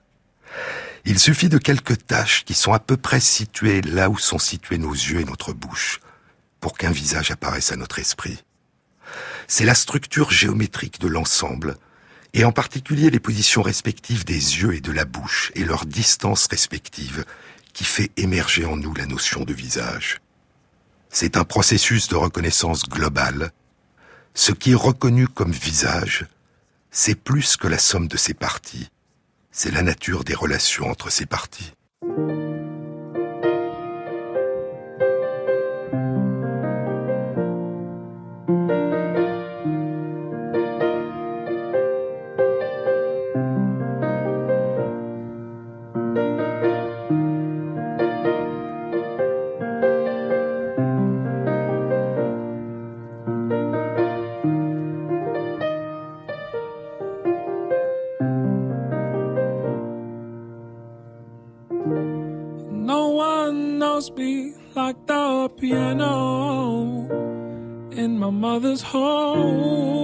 [1.05, 4.79] Il suffit de quelques taches qui sont à peu près situées là où sont situés
[4.79, 6.01] nos yeux et notre bouche
[6.61, 8.45] pour qu'un visage apparaisse à notre esprit.
[9.49, 11.77] C'est la structure géométrique de l'ensemble,
[12.35, 16.47] et en particulier les positions respectives des yeux et de la bouche et leurs distances
[16.49, 17.25] respectives,
[17.73, 20.21] qui fait émerger en nous la notion de visage.
[21.09, 23.53] C'est un processus de reconnaissance globale.
[24.35, 26.27] Ce qui est reconnu comme visage,
[26.91, 28.89] c'est plus que la somme de ses parties,
[29.51, 31.73] c'est la nature des relations entre ces parties.
[68.51, 70.00] Mother's home.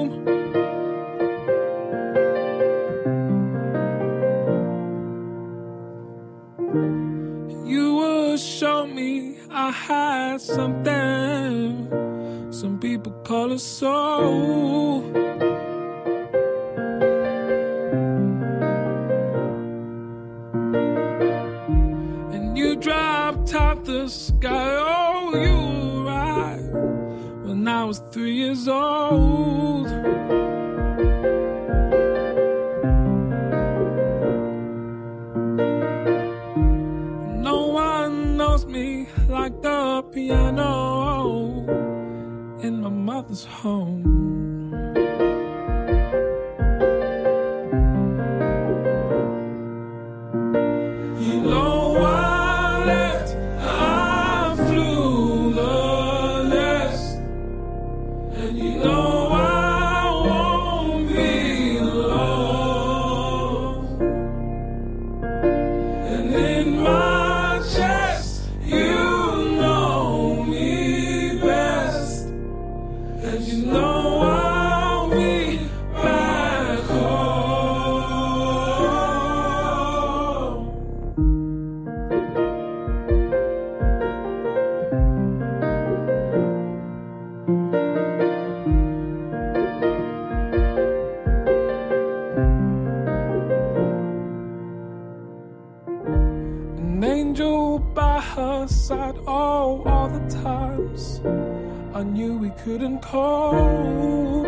[102.66, 104.42] couldn't cope.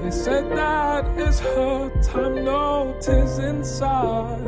[0.00, 4.46] They said that it's her time, no tears inside.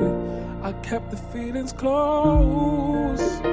[0.63, 3.44] I kept the feelings close.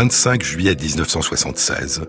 [0.00, 2.04] 25 juillet 1976,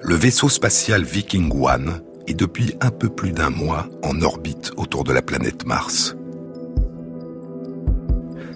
[0.00, 5.02] le vaisseau spatial Viking One est depuis un peu plus d'un mois en orbite autour
[5.02, 6.14] de la planète Mars.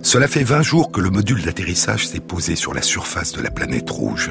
[0.04, 3.50] Cela fait 20 jours que le module d'atterrissage s'est posé sur la surface de la
[3.50, 4.30] planète rouge.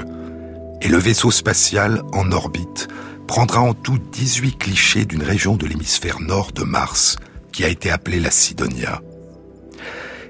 [0.81, 2.87] Et le vaisseau spatial, en orbite,
[3.27, 7.17] prendra en tout 18 clichés d'une région de l'hémisphère nord de Mars,
[7.51, 9.01] qui a été appelée la Sidonia.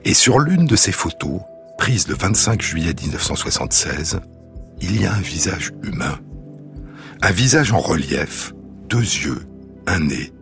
[0.04, 1.42] Et sur l'une de ces photos,
[1.80, 4.20] prise le 25 juillet 1976,
[4.82, 6.20] il y a un visage humain.
[7.22, 8.52] Un visage en relief,
[8.90, 9.48] deux yeux,
[9.88, 10.34] un nez,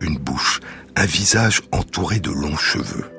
[0.00, 0.60] une bouche,
[0.94, 3.10] un visage entouré de longs cheveux.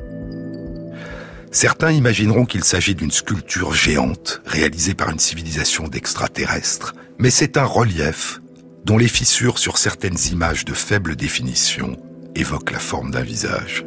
[1.51, 7.65] Certains imagineront qu'il s'agit d'une sculpture géante réalisée par une civilisation d'extraterrestres, mais c'est un
[7.65, 8.39] relief
[8.85, 11.97] dont les fissures sur certaines images de faible définition
[12.35, 13.85] évoquent la forme d'un visage.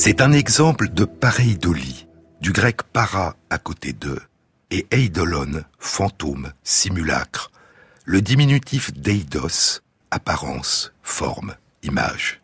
[0.00, 2.06] C'est un exemple de pareidolie,
[2.40, 4.20] du grec para à côté de,
[4.70, 7.50] et eidolon, fantôme, simulacre,
[8.04, 9.80] le diminutif d'eidos,
[10.12, 12.40] apparence, forme, image.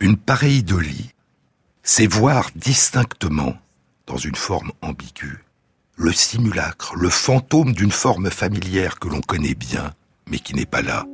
[0.00, 1.14] Une pareidolie,
[1.82, 3.54] c'est voir distinctement,
[4.06, 5.42] dans une forme ambiguë,
[5.96, 9.94] le simulacre, le fantôme d'une forme familière que l'on connaît bien,
[10.30, 11.06] mais qui n'est pas là.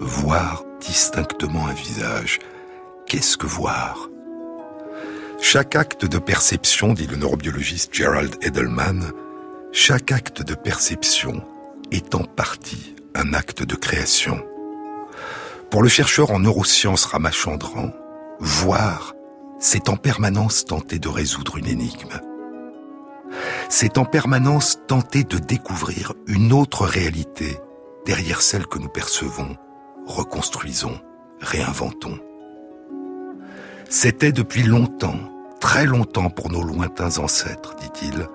[0.00, 2.38] Voir distinctement un visage,
[3.06, 4.08] qu'est-ce que voir?
[5.40, 9.12] Chaque acte de perception, dit le neurobiologiste Gerald Edelman,
[9.72, 11.42] chaque acte de perception
[11.90, 14.40] est en partie un acte de création.
[15.70, 17.90] Pour le chercheur en neurosciences Ramachandran,
[18.38, 19.14] voir,
[19.58, 22.20] c'est en permanence tenter de résoudre une énigme.
[23.68, 27.58] C'est en permanence tenter de découvrir une autre réalité
[28.06, 29.56] derrière celle que nous percevons,
[30.08, 30.98] reconstruisons,
[31.40, 32.18] réinventons.
[33.88, 35.18] C'était depuis longtemps,
[35.60, 38.26] très longtemps pour nos lointains ancêtres, dit-il,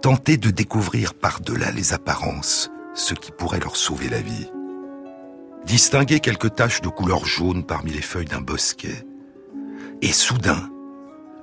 [0.00, 4.50] tenter de découvrir par-delà les apparences ce qui pourrait leur sauver la vie.
[5.64, 9.06] Distinguer quelques taches de couleur jaune parmi les feuilles d'un bosquet.
[10.02, 10.68] Et soudain,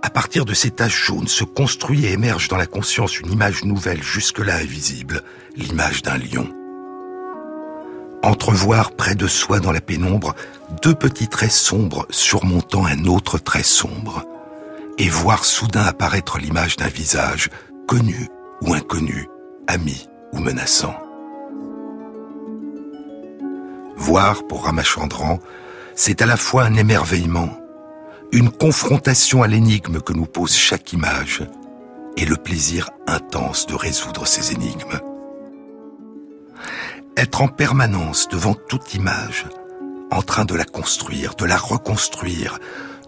[0.01, 3.63] à partir de ces taches jaunes se construit et émerge dans la conscience une image
[3.63, 5.23] nouvelle jusque-là invisible,
[5.55, 6.49] l'image d'un lion.
[8.21, 10.35] Entrevoir près de soi dans la pénombre
[10.81, 14.25] deux petits traits sombres surmontant un autre trait sombre,
[14.97, 17.49] et voir soudain apparaître l'image d'un visage,
[17.87, 18.27] connu
[18.61, 19.29] ou inconnu,
[19.67, 20.95] ami ou menaçant.
[23.95, 25.39] Voir, pour Ramachandran,
[25.95, 27.57] c'est à la fois un émerveillement,
[28.31, 31.43] une confrontation à l'énigme que nous pose chaque image,
[32.17, 34.99] et le plaisir intense de résoudre ces énigmes.
[37.17, 39.45] Être en permanence devant toute image,
[40.11, 42.59] en train de la construire, de la reconstruire,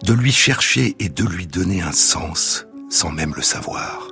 [0.02, 4.08] de lui chercher et de lui donner un sens, sans même le savoir.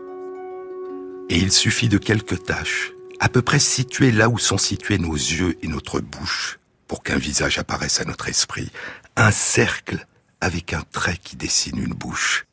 [1.28, 5.14] Et il suffit de quelques tâches, à peu près situées là où sont situés nos
[5.14, 8.70] yeux et notre bouche, pour qu'un visage apparaisse à notre esprit,
[9.16, 10.06] un cercle
[10.40, 12.46] avec un trait qui dessine une bouche,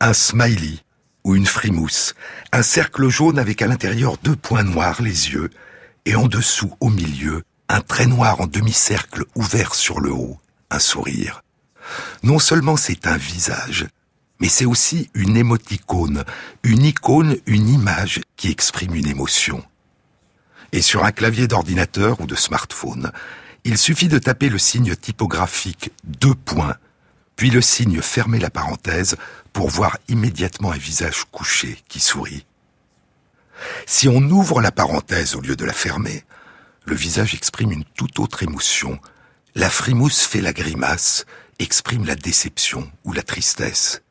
[0.00, 0.78] un smiley
[1.24, 2.14] ou une frimousse,
[2.52, 5.50] un cercle jaune avec à l'intérieur deux points noirs les yeux,
[6.04, 10.38] et en dessous, au milieu, un trait noir en demi-cercle ouvert sur le haut,
[10.70, 11.42] un sourire.
[12.22, 13.86] Non seulement c'est un visage,
[14.40, 16.24] mais c'est aussi une émoticône,
[16.62, 19.62] une icône, une image qui exprime une émotion.
[20.72, 23.12] Et sur un clavier d'ordinateur ou de smartphone,
[23.64, 26.76] il suffit de taper le signe typographique deux points,
[27.36, 29.16] puis le signe fermer la parenthèse
[29.52, 32.46] pour voir immédiatement un visage couché qui sourit.
[33.86, 36.24] Si on ouvre la parenthèse au lieu de la fermer,
[36.84, 38.98] le visage exprime une toute autre émotion.
[39.54, 41.26] La frimousse fait la grimace,
[41.58, 44.02] exprime la déception ou la tristesse.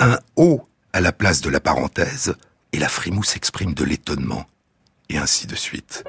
[0.00, 2.34] Un O à la place de la parenthèse,
[2.72, 4.46] et la frimousse exprime de l'étonnement,
[5.08, 6.04] et ainsi de suite.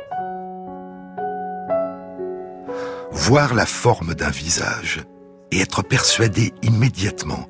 [3.11, 5.03] voir la forme d'un visage
[5.51, 7.47] et être persuadé immédiatement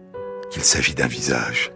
[0.51, 1.71] qu'il s'agit d'un visage.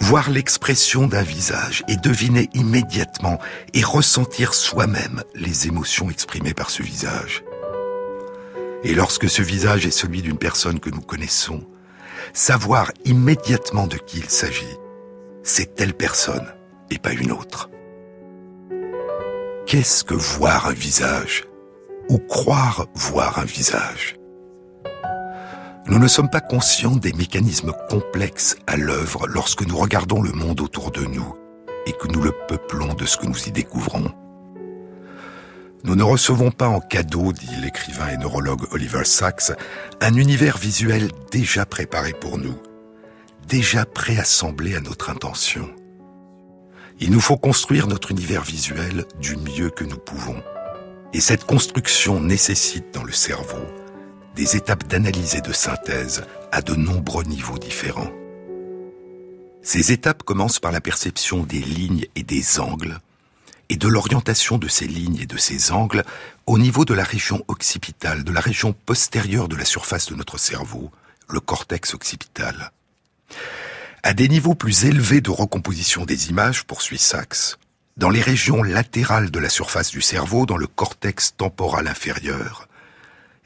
[0.00, 3.38] Voir l'expression d'un visage et deviner immédiatement
[3.74, 7.42] et ressentir soi-même les émotions exprimées par ce visage.
[8.84, 11.66] Et lorsque ce visage est celui d'une personne que nous connaissons,
[12.32, 14.76] savoir immédiatement de qui il s'agit,
[15.42, 16.46] c'est telle personne
[16.90, 17.70] et pas une autre.
[19.66, 21.44] Qu'est-ce que voir un visage
[22.08, 24.16] ou croire voir un visage?
[25.88, 30.60] Nous ne sommes pas conscients des mécanismes complexes à l'œuvre lorsque nous regardons le monde
[30.60, 31.36] autour de nous
[31.86, 34.10] et que nous le peuplons de ce que nous y découvrons.
[35.84, 39.52] Nous ne recevons pas en cadeau, dit l'écrivain et neurologue Oliver Sacks,
[40.00, 42.58] un univers visuel déjà préparé pour nous,
[43.46, 45.70] déjà préassemblé à notre intention.
[46.98, 50.42] Il nous faut construire notre univers visuel du mieux que nous pouvons
[51.12, 53.64] et cette construction nécessite dans le cerveau
[54.36, 58.12] des étapes d'analyse et de synthèse à de nombreux niveaux différents.
[59.62, 63.00] Ces étapes commencent par la perception des lignes et des angles,
[63.70, 66.04] et de l'orientation de ces lignes et de ces angles
[66.44, 70.38] au niveau de la région occipitale, de la région postérieure de la surface de notre
[70.38, 70.90] cerveau,
[71.28, 72.72] le cortex occipital.
[74.02, 77.56] À des niveaux plus élevés de recomposition des images, poursuit Sachs,
[77.96, 82.68] dans les régions latérales de la surface du cerveau, dans le cortex temporal inférieur,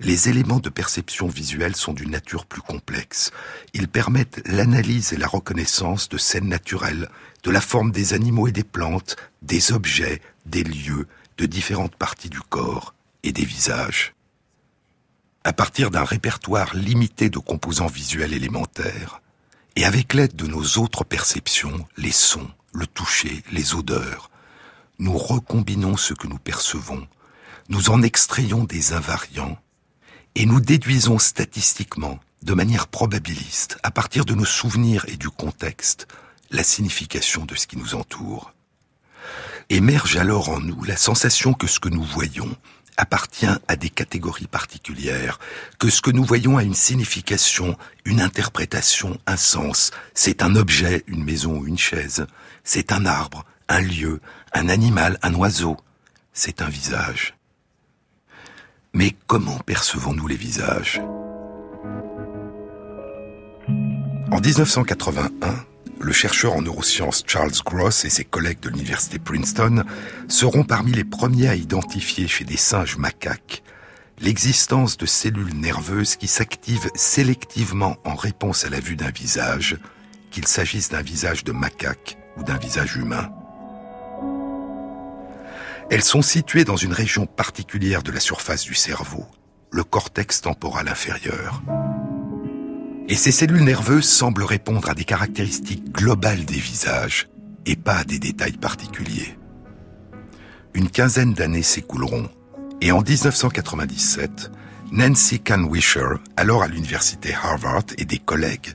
[0.00, 3.30] les éléments de perception visuelle sont d'une nature plus complexe.
[3.74, 7.10] Ils permettent l'analyse et la reconnaissance de scènes naturelles,
[7.42, 12.30] de la forme des animaux et des plantes, des objets, des lieux, de différentes parties
[12.30, 14.14] du corps et des visages.
[15.44, 19.20] À partir d'un répertoire limité de composants visuels élémentaires,
[19.76, 24.30] et avec l'aide de nos autres perceptions, les sons, le toucher, les odeurs,
[24.98, 27.06] nous recombinons ce que nous percevons,
[27.68, 29.58] nous en extrayons des invariants,
[30.34, 36.06] Et nous déduisons statistiquement, de manière probabiliste, à partir de nos souvenirs et du contexte,
[36.50, 38.52] la signification de ce qui nous entoure.
[39.68, 42.56] Émerge alors en nous la sensation que ce que nous voyons
[42.96, 45.38] appartient à des catégories particulières,
[45.78, 49.90] que ce que nous voyons a une signification, une interprétation, un sens.
[50.12, 52.26] C'est un objet, une maison ou une chaise.
[52.62, 54.20] C'est un arbre, un lieu,
[54.52, 55.76] un animal, un oiseau.
[56.32, 57.34] C'est un visage.
[58.92, 61.00] Mais comment percevons-nous les visages?
[64.32, 65.30] En 1981,
[66.00, 69.84] le chercheur en neurosciences Charles Gross et ses collègues de l'université Princeton
[70.28, 73.62] seront parmi les premiers à identifier chez des singes macaques
[74.20, 79.78] l'existence de cellules nerveuses qui s'activent sélectivement en réponse à la vue d'un visage,
[80.30, 83.30] qu'il s'agisse d'un visage de macaque ou d'un visage humain.
[85.90, 89.26] Elles sont situées dans une région particulière de la surface du cerveau,
[89.72, 91.62] le cortex temporal inférieur.
[93.08, 97.28] Et ces cellules nerveuses semblent répondre à des caractéristiques globales des visages
[97.66, 99.36] et pas à des détails particuliers.
[100.74, 102.28] Une quinzaine d'années s'écouleront
[102.80, 104.52] et en 1997,
[104.92, 108.74] Nancy Kanwisher, alors à l'université Harvard et des collègues,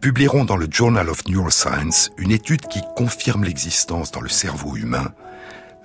[0.00, 5.12] publieront dans le Journal of Neuroscience une étude qui confirme l'existence dans le cerveau humain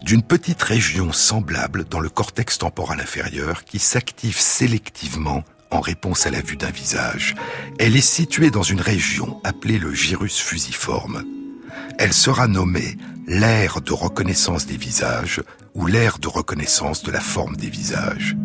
[0.01, 6.31] d'une petite région semblable dans le cortex temporal inférieur qui s'active sélectivement en réponse à
[6.31, 7.35] la vue d'un visage.
[7.79, 11.23] Elle est située dans une région appelée le gyrus fusiforme.
[11.99, 15.41] Elle sera nommée l'aire de reconnaissance des visages
[15.73, 18.35] ou l'aire de reconnaissance de la forme des visages.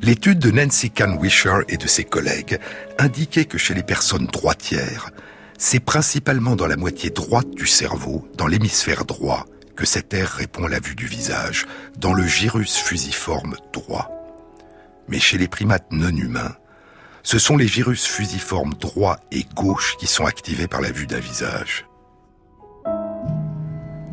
[0.00, 2.58] L'étude de Nancy Kanwisher et de ses collègues
[2.98, 5.10] indiquait que chez les personnes droitières,
[5.58, 9.46] c'est principalement dans la moitié droite du cerveau, dans l'hémisphère droit,
[9.82, 11.66] que cette aire répond à la vue du visage,
[11.98, 14.12] dans le gyrus fusiforme droit.
[15.08, 16.54] Mais chez les primates non humains,
[17.24, 21.18] ce sont les gyrus fusiformes droit et gauche qui sont activés par la vue d'un
[21.18, 21.84] visage.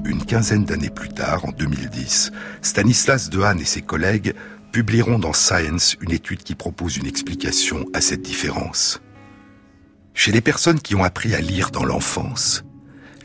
[0.05, 2.31] Une quinzaine d'années plus tard, en 2010,
[2.63, 4.33] Stanislas Dehaene et ses collègues
[4.71, 9.01] publieront dans Science une étude qui propose une explication à cette différence.
[10.15, 12.63] Chez les personnes qui ont appris à lire dans l'enfance,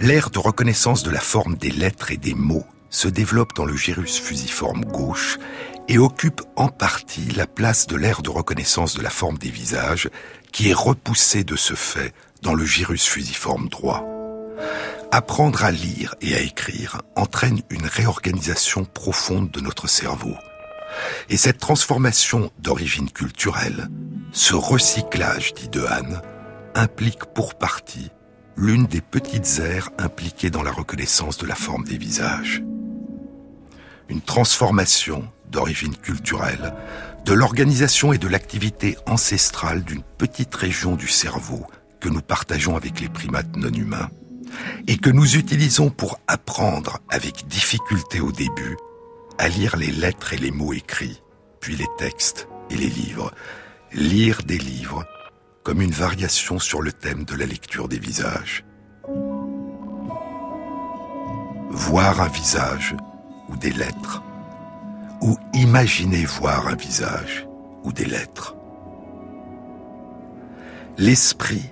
[0.01, 3.77] l'aire de reconnaissance de la forme des lettres et des mots se développe dans le
[3.77, 5.39] gyrus fusiforme gauche
[5.89, 10.09] et occupe en partie la place de l'aire de reconnaissance de la forme des visages,
[10.53, 14.05] qui est repoussée de ce fait dans le gyrus fusiforme droit.
[15.11, 20.35] Apprendre à lire et à écrire entraîne une réorganisation profonde de notre cerveau.
[21.29, 23.89] Et cette transformation d'origine culturelle,
[24.33, 26.21] ce recyclage, dit Dehaene,
[26.75, 28.11] implique pour partie
[28.57, 32.63] l'une des petites aires impliquées dans la reconnaissance de la forme des visages.
[34.09, 36.75] Une transformation d'origine culturelle,
[37.25, 41.67] de l'organisation et de l'activité ancestrale d'une petite région du cerveau
[42.01, 44.11] que nous partageons avec les primates non humains
[44.87, 48.77] et que nous utilisons pour apprendre avec difficulté au début
[49.39, 51.23] à lire les lettres et les mots écrits,
[51.61, 53.33] puis les textes et les livres,
[53.93, 55.05] lire des livres
[55.65, 58.65] comme une variation sur le thème de la lecture des visages.
[61.71, 62.95] Voir un visage
[63.49, 64.23] ou des lettres
[65.23, 67.47] ou imaginer voir un visage
[67.83, 68.55] ou des lettres.
[70.99, 71.63] L'esprit,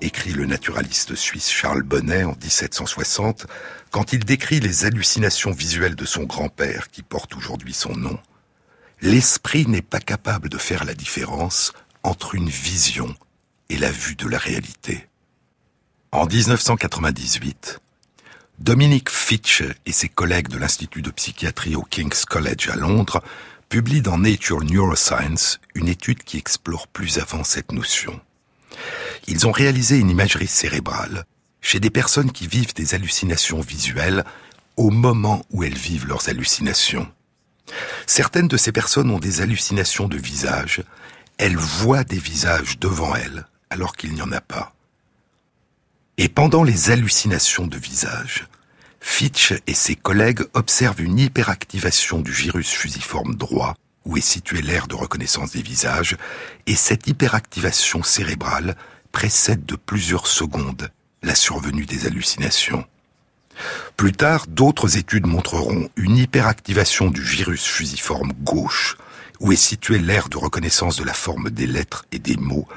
[0.00, 3.46] écrit le naturaliste suisse Charles Bonnet en 1760,
[3.92, 8.18] quand il décrit les hallucinations visuelles de son grand-père qui porte aujourd'hui son nom,
[9.00, 11.72] l'esprit n'est pas capable de faire la différence
[12.02, 13.14] entre une vision
[13.68, 15.08] et la vue de la réalité.
[16.12, 17.80] En 1998,
[18.58, 23.22] Dominique Fitch et ses collègues de l'Institut de psychiatrie au King's College à Londres
[23.68, 28.18] publient dans Nature Neuroscience une étude qui explore plus avant cette notion.
[29.26, 31.24] Ils ont réalisé une imagerie cérébrale
[31.60, 34.24] chez des personnes qui vivent des hallucinations visuelles
[34.76, 37.10] au moment où elles vivent leurs hallucinations.
[38.06, 40.82] Certaines de ces personnes ont des hallucinations de visage,
[41.38, 44.74] elles voient des visages devant elles alors qu'il n'y en a pas.
[46.18, 48.46] Et pendant les hallucinations de visage,
[49.00, 54.88] Fitch et ses collègues observent une hyperactivation du gyrus fusiforme droit, où est située l'aire
[54.88, 56.16] de reconnaissance des visages,
[56.66, 58.76] et cette hyperactivation cérébrale
[59.12, 60.90] précède de plusieurs secondes
[61.22, 62.84] la survenue des hallucinations.
[63.96, 68.96] Plus tard, d'autres études montreront une hyperactivation du gyrus fusiforme gauche,
[69.40, 72.68] où est située l'aire de reconnaissance de la forme des lettres et des mots,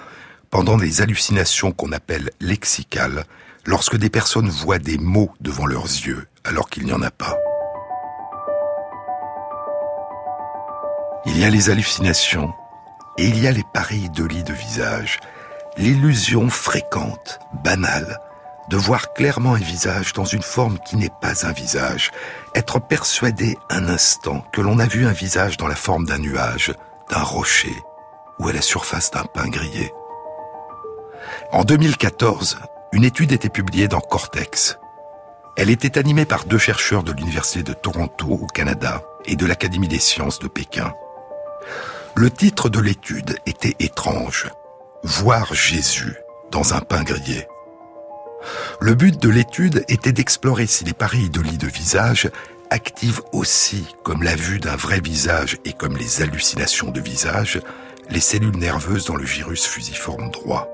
[0.49, 3.25] pendant les hallucinations qu'on appelle lexicales,
[3.65, 7.37] lorsque des personnes voient des mots devant leurs yeux alors qu'il n'y en a pas.
[11.25, 12.53] Il y a les hallucinations
[13.17, 15.19] et il y a les pareils de de visage,
[15.77, 18.17] l'illusion fréquente, banale,
[18.69, 22.11] de voir clairement un visage dans une forme qui n'est pas un visage,
[22.55, 26.73] être persuadé un instant que l'on a vu un visage dans la forme d'un nuage,
[27.09, 27.75] d'un rocher
[28.39, 29.91] ou à la surface d'un pain grillé.
[31.51, 32.57] En 2014,
[32.91, 34.77] une étude était publiée dans Cortex.
[35.57, 39.87] Elle était animée par deux chercheurs de l'Université de Toronto au Canada et de l'Académie
[39.87, 40.93] des sciences de Pékin.
[42.15, 44.49] Le titre de l'étude était étrange.
[45.03, 46.15] Voir Jésus
[46.51, 47.47] dans un pain grillé.
[48.79, 52.29] Le but de l'étude était d'explorer si les pareils de lit de visage
[52.69, 57.59] activent aussi, comme la vue d'un vrai visage et comme les hallucinations de visage,
[58.09, 60.67] les cellules nerveuses dans le gyrus fusiforme droit.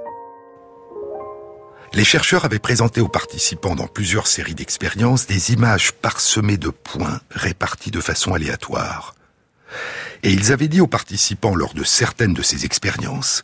[1.96, 7.22] Les chercheurs avaient présenté aux participants dans plusieurs séries d'expériences des images parsemées de points
[7.32, 9.16] répartis de façon aléatoire.
[10.22, 13.43] Et ils avaient dit aux participants lors de certaines de ces expériences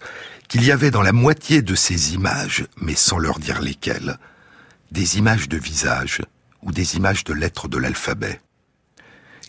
[0.49, 4.17] qu'il y avait dans la moitié de ces images, mais sans leur dire lesquelles,
[4.91, 6.21] des images de visage
[6.61, 8.41] ou des images de lettres de l'alphabet.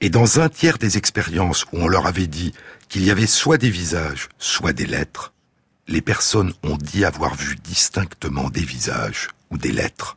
[0.00, 2.54] Et dans un tiers des expériences où on leur avait dit
[2.88, 5.32] qu'il y avait soit des visages, soit des lettres,
[5.88, 10.16] les personnes ont dit avoir vu distinctement des visages ou des lettres.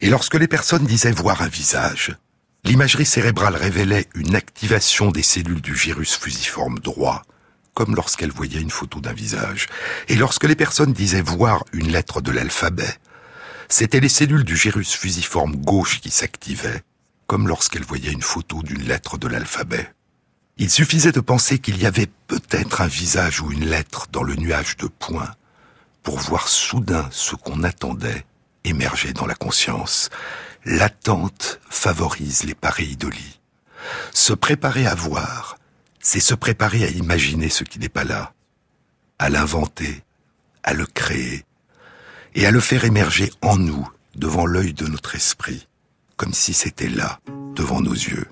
[0.00, 2.16] Et lorsque les personnes disaient voir un visage,
[2.64, 7.22] l'imagerie cérébrale révélait une activation des cellules du gyrus fusiforme droit,
[7.74, 9.66] comme lorsqu'elles voyaient une photo d'un visage.
[10.08, 12.94] Et lorsque les personnes disaient voir une lettre de l'alphabet,
[13.68, 16.82] c'étaient les cellules du gyrus fusiforme gauche qui s'activaient,
[17.26, 19.90] comme lorsqu'elles voyaient une photo d'une lettre de l'alphabet.
[20.56, 24.36] Il suffisait de penser qu'il y avait peut-être un visage ou une lettre dans le
[24.36, 25.34] nuage de points
[26.04, 28.24] pour voir soudain ce qu'on attendait
[28.62, 30.10] émerger dans la conscience.
[30.64, 33.40] L'attente favorise les pareils de lit.
[34.12, 35.58] Se préparer à voir,
[36.00, 38.32] c'est se préparer à imaginer ce qui n'est pas là,
[39.18, 40.04] à l'inventer,
[40.62, 41.44] à le créer,
[42.34, 45.66] et à le faire émerger en nous, devant l'œil de notre esprit,
[46.16, 47.20] comme si c'était là,
[47.54, 48.26] devant nos yeux.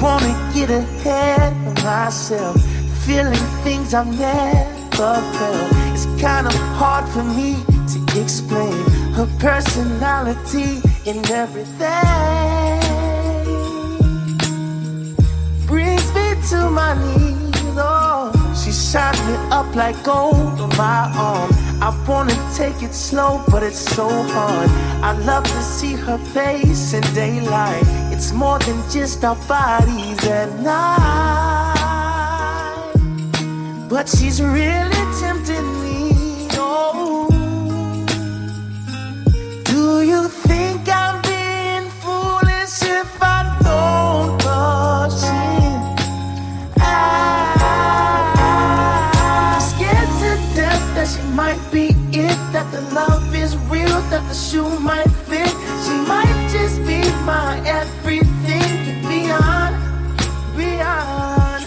[0.00, 2.56] Wanna get ahead of myself,
[3.04, 5.72] feeling things I've never felt.
[5.92, 7.56] It's kind of hard for me
[7.92, 8.72] to explain
[9.12, 12.80] her personality and everything.
[15.66, 18.32] Brings me to my knees, oh.
[18.64, 21.69] She shines me up like gold on my arm.
[21.82, 24.68] I wanna take it slow, but it's so hard.
[25.02, 27.82] I love to see her face in daylight.
[28.12, 31.80] It's more than just our bodies at night.
[33.88, 35.79] But she's really tempting
[54.50, 55.54] shoe might fit.
[55.84, 59.76] She might just be my everything and beyond,
[60.56, 61.62] beyond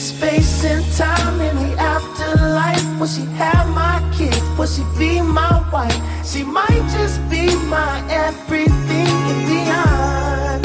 [0.00, 2.82] space and time in the afterlife.
[2.98, 4.40] Will she have my kids?
[4.56, 6.00] Will she be my wife?
[6.24, 10.62] She might just be my everything and beyond.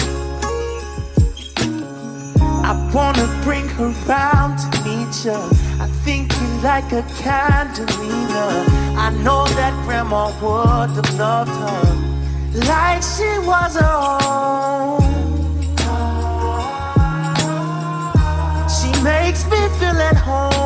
[2.69, 5.39] I wanna bring her round to meet you.
[5.83, 8.76] I think you like a candelina.
[8.99, 12.07] I know that grandma would have loved her
[12.67, 15.01] like she was her own.
[18.67, 20.56] She makes me feel at home.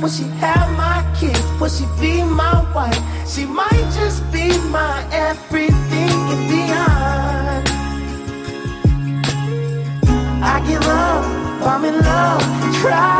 [0.00, 1.44] Will she have my kids?
[1.60, 2.98] Will she be my wife?
[3.28, 7.68] She might just be my everything and beyond.
[10.42, 11.22] I give up,
[11.66, 12.42] I'm in love,
[12.80, 13.19] trying.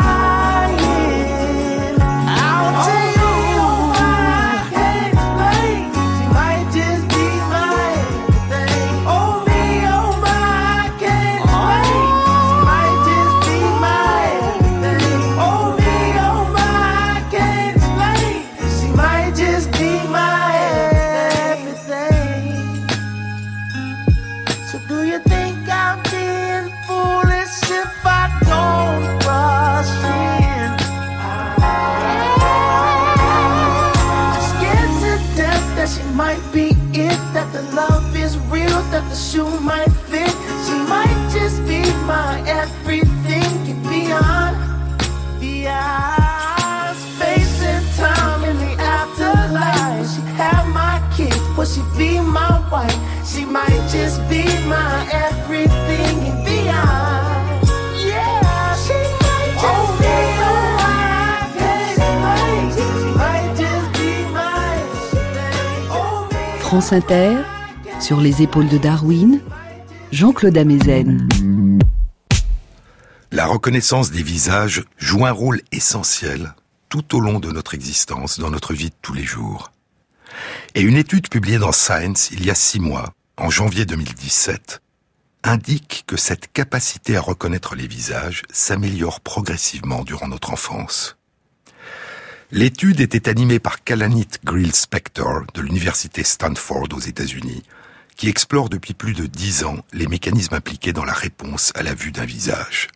[54.71, 57.67] My everything and beyond.
[58.07, 60.55] Yeah, she might just be my,
[61.95, 64.73] she might just, might just be my,
[65.91, 66.27] oh.
[66.59, 67.43] France Inter,
[67.99, 69.39] sur les épaules de Darwin,
[70.11, 71.27] Jean-Claude Amezen.
[73.33, 76.53] La reconnaissance des visages joue un rôle essentiel
[76.89, 79.71] tout au long de notre existence, dans notre vie de tous les jours.
[80.75, 84.81] Et une étude publiée dans Science il y a six mois, en janvier 2017,
[85.43, 91.17] indique que cette capacité à reconnaître les visages s'améliore progressivement durant notre enfance.
[92.51, 97.63] L'étude était animée par Kalanit Grill Spector de l'université Stanford aux États-Unis,
[98.17, 101.93] qui explore depuis plus de dix ans les mécanismes impliqués dans la réponse à la
[101.93, 102.89] vue d'un visage.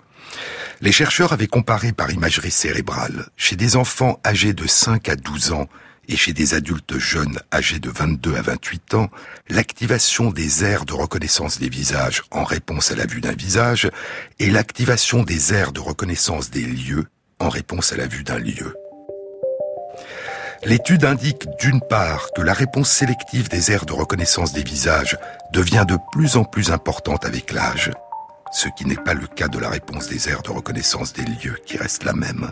[0.82, 5.54] Les chercheurs avaient comparé par imagerie cérébrale, chez des enfants âgés de 5 à 12
[5.54, 5.70] ans
[6.08, 9.10] et chez des adultes jeunes âgés de 22 à 28 ans,
[9.49, 13.89] l'activation des aires de reconnaissance des visages en réponse à la vue d'un visage
[14.39, 17.06] et l'activation des aires de reconnaissance des lieux
[17.39, 18.76] en réponse à la vue d'un lieu.
[20.64, 25.18] L'étude indique d'une part que la réponse sélective des aires de reconnaissance des visages
[25.53, 27.91] devient de plus en plus importante avec l'âge,
[28.51, 31.60] ce qui n'est pas le cas de la réponse des aires de reconnaissance des lieux
[31.66, 32.51] qui reste la même,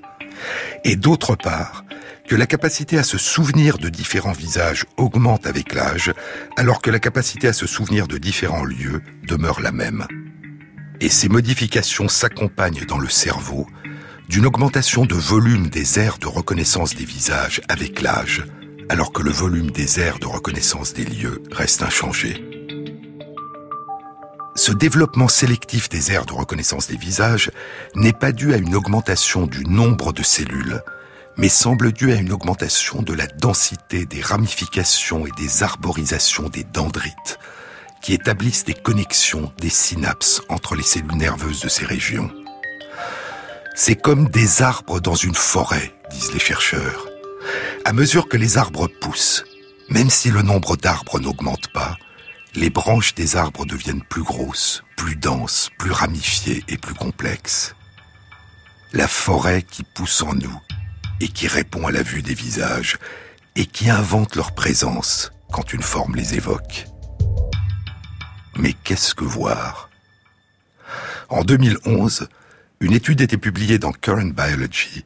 [0.84, 1.84] et d'autre part
[2.28, 6.14] que la capacité à se souvenir de différents visages augmente avec l'âge,
[6.58, 10.08] alors que la capacité à se souvenir de différents lieux demeure la même.
[11.02, 13.68] Et ces modifications s'accompagnent dans le cerveau
[14.30, 18.46] d'une augmentation de volume des aires de reconnaissance des visages avec l'âge,
[18.90, 22.42] alors que le volume des aires de reconnaissance des lieux reste inchangé.
[24.56, 27.52] Ce développement sélectif des aires de reconnaissance des visages
[27.96, 30.84] n'est pas dû à une augmentation du nombre de cellules,
[31.38, 36.64] mais semble dû à une augmentation de la densité des ramifications et des arborisations des
[36.64, 37.40] dendrites,
[38.04, 42.30] qui établissent des connexions, des synapses entre les cellules nerveuses de ces régions.
[43.76, 47.08] C'est comme des arbres dans une forêt, disent les chercheurs.
[47.86, 49.46] À mesure que les arbres poussent,
[49.90, 51.98] même si le nombre d'arbres n'augmente pas,
[52.56, 57.76] les branches des arbres deviennent plus grosses, plus denses, plus ramifiées et plus complexes.
[58.94, 60.62] La forêt qui pousse en nous
[61.20, 62.98] et qui répond à la vue des visages
[63.56, 66.86] et qui invente leur présence quand une forme les évoque.
[68.56, 69.90] Mais qu'est-ce que voir?
[71.30, 72.28] En 2011,
[72.82, 75.06] une étude était publiée dans Current Biology.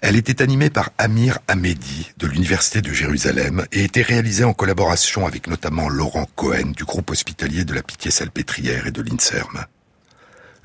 [0.00, 5.26] Elle était animée par Amir Hamedi de l'Université de Jérusalem et était réalisée en collaboration
[5.26, 9.64] avec notamment Laurent Cohen du groupe hospitalier de la Pitié-Salpêtrière et de l'INSERM.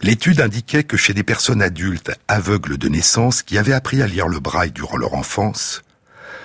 [0.02, 4.28] L'étude indiquait que chez des personnes adultes aveugles de naissance qui avaient appris à lire
[4.28, 5.84] le braille durant leur enfance,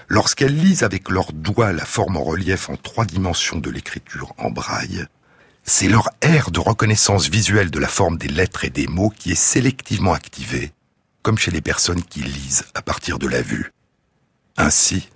[0.08, 4.50] lorsqu'elles lisent avec leurs doigts la forme en relief en trois dimensions de l'écriture en
[4.50, 5.06] braille,
[5.64, 9.32] c'est leur aire de reconnaissance visuelle de la forme des lettres et des mots qui
[9.32, 10.72] est sélectivement activée,
[11.24, 13.72] comme chez les personnes qui lisent à partir de la vue.
[14.58, 15.08] Ainsi,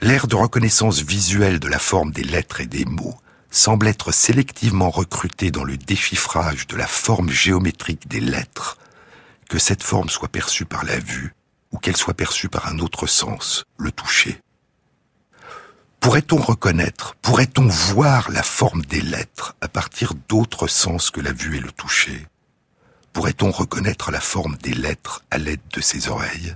[0.00, 3.18] l'aire de reconnaissance visuelle de la forme des lettres et des mots
[3.50, 8.78] semble être sélectivement recrutée dans le déchiffrage de la forme géométrique des lettres,
[9.50, 11.34] que cette forme soit perçue par la vue
[11.70, 14.40] ou qu'elle soit perçue par un autre sens, le toucher.
[16.00, 21.58] Pourrait-on reconnaître, pourrait-on voir la forme des lettres à partir d'autres sens que la vue
[21.58, 22.26] et le toucher?
[23.12, 26.54] Pourrait-on reconnaître la forme des lettres à l'aide de ses oreilles?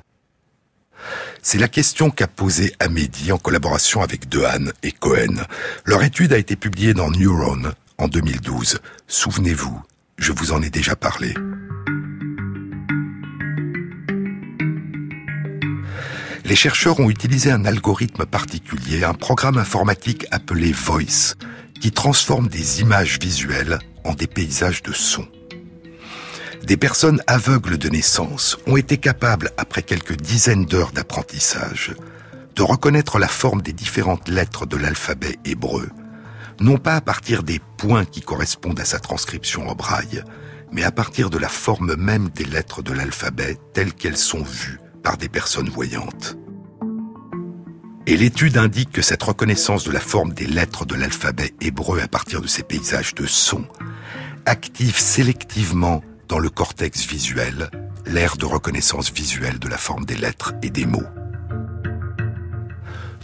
[1.42, 5.44] C'est la question qu'a posée Amédi en collaboration avec Dehaene et Cohen.
[5.84, 8.80] Leur étude a été publiée dans Neuron en 2012.
[9.06, 9.80] Souvenez-vous,
[10.18, 11.34] je vous en ai déjà parlé.
[16.46, 21.34] les chercheurs ont utilisé un algorithme particulier, un programme informatique appelé Voice,
[21.80, 25.26] qui transforme des images visuelles en des paysages de son.
[26.66, 31.94] Des personnes aveugles de naissance ont été capables, après quelques dizaines d'heures d'apprentissage,
[32.56, 35.88] de reconnaître la forme des différentes lettres de l'alphabet hébreu,
[36.58, 40.24] non pas à partir des points qui correspondent à sa transcription en braille,
[40.72, 44.80] mais à partir de la forme même des lettres de l'alphabet telles qu'elles sont vues
[45.04, 46.36] par des personnes voyantes.
[48.08, 52.08] Et l'étude indique que cette reconnaissance de la forme des lettres de l'alphabet hébreu à
[52.08, 53.64] partir de ces paysages de son
[54.46, 57.70] active sélectivement dans le cortex visuel
[58.06, 61.06] l'aire de reconnaissance visuelle de la forme des lettres et des mots.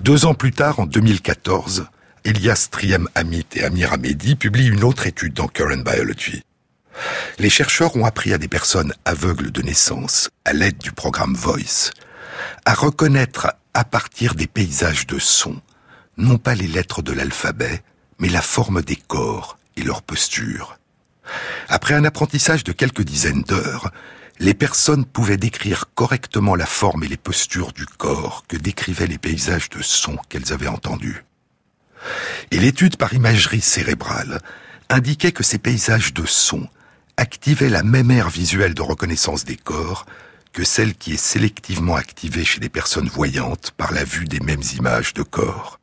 [0.01, 1.87] Deux ans plus tard, en 2014,
[2.25, 6.43] Elias Triem Amit et Amir Hamedi publient une autre étude dans Current Biology.
[7.39, 11.91] Les chercheurs ont appris à des personnes aveugles de naissance, à l'aide du programme Voice,
[12.65, 15.61] à reconnaître à partir des paysages de son,
[16.17, 17.83] non pas les lettres de l'alphabet,
[18.19, 20.79] mais la forme des corps et leur posture.
[21.69, 23.91] Après un apprentissage de quelques dizaines d'heures,
[24.39, 29.19] les personnes pouvaient décrire correctement la forme et les postures du corps que décrivaient les
[29.19, 31.25] paysages de son qu'elles avaient entendus.
[32.51, 34.41] Et l'étude par imagerie cérébrale
[34.89, 36.69] indiquait que ces paysages de son
[37.17, 40.07] activaient la même aire visuelle de reconnaissance des corps
[40.53, 44.63] que celle qui est sélectivement activée chez les personnes voyantes par la vue des mêmes
[44.77, 45.79] images de corps.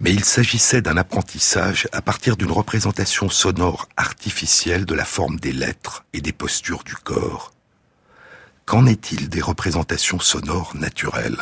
[0.00, 5.52] Mais il s'agissait d'un apprentissage à partir d'une représentation sonore artificielle de la forme des
[5.52, 7.52] lettres et des postures du corps,
[8.66, 11.38] Qu'en est-il des représentations sonores naturelles?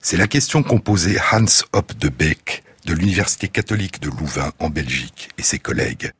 [0.00, 1.44] C'est la question qu'ont posée Hans
[1.74, 6.12] Hopp de Beek de l'Université catholique de Louvain en Belgique et ses collègues.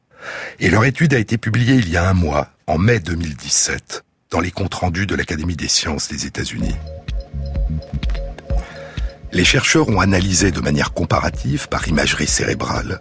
[0.60, 4.40] Et leur étude a été publiée il y a un mois, en mai 2017, dans
[4.40, 6.76] les comptes rendus de l'Académie des sciences des États-Unis.
[9.32, 13.00] Les chercheurs ont analysé de manière comparative, par imagerie cérébrale,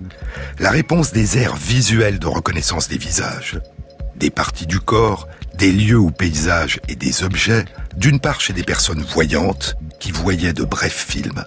[0.59, 3.59] la réponse des aires visuelles de reconnaissance des visages,
[4.15, 7.65] des parties du corps des lieux ou paysages et des objets,
[7.95, 11.45] d'une part chez des personnes voyantes, qui voyaient de brefs films,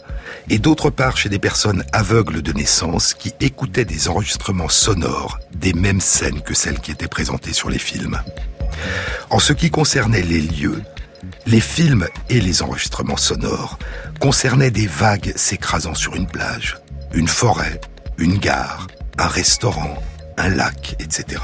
[0.49, 5.75] et d'autre part chez des personnes aveugles de naissance qui écoutaient des enregistrements sonores des
[5.75, 8.19] mêmes scènes que celles qui étaient présentées sur les films.
[9.31, 10.83] En ce qui concernait les lieux,
[11.47, 13.79] les films et les enregistrements sonores
[14.21, 16.77] concernaient des vagues s'écrasant sur une plage,
[17.13, 17.81] une forêt,
[18.19, 18.87] une gare,
[19.19, 20.03] un restaurant,
[20.37, 21.41] un lac, etc.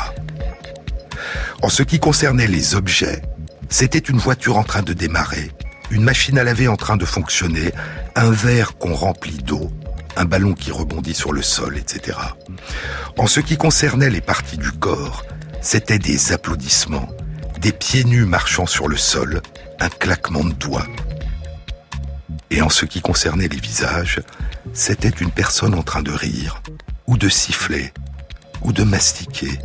[1.62, 3.22] En ce qui concernait les objets,
[3.68, 5.50] c'était une voiture en train de démarrer,
[5.90, 7.72] une machine à laver en train de fonctionner,
[8.14, 9.70] un verre qu'on remplit d'eau,
[10.16, 12.18] un ballon qui rebondit sur le sol, etc.
[13.18, 15.24] En ce qui concernait les parties du corps,
[15.60, 17.08] c'était des applaudissements,
[17.64, 19.40] des pieds nus marchant sur le sol,
[19.80, 20.86] un claquement de doigts.
[22.50, 24.20] Et en ce qui concernait les visages,
[24.74, 26.60] c'était une personne en train de rire,
[27.06, 27.94] ou de siffler,
[28.60, 29.58] ou de mastiquer,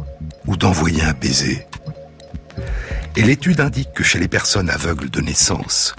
[0.48, 1.68] ou d'envoyer un baiser.
[3.18, 5.94] Et l'étude indique que chez les personnes aveugles de naissance,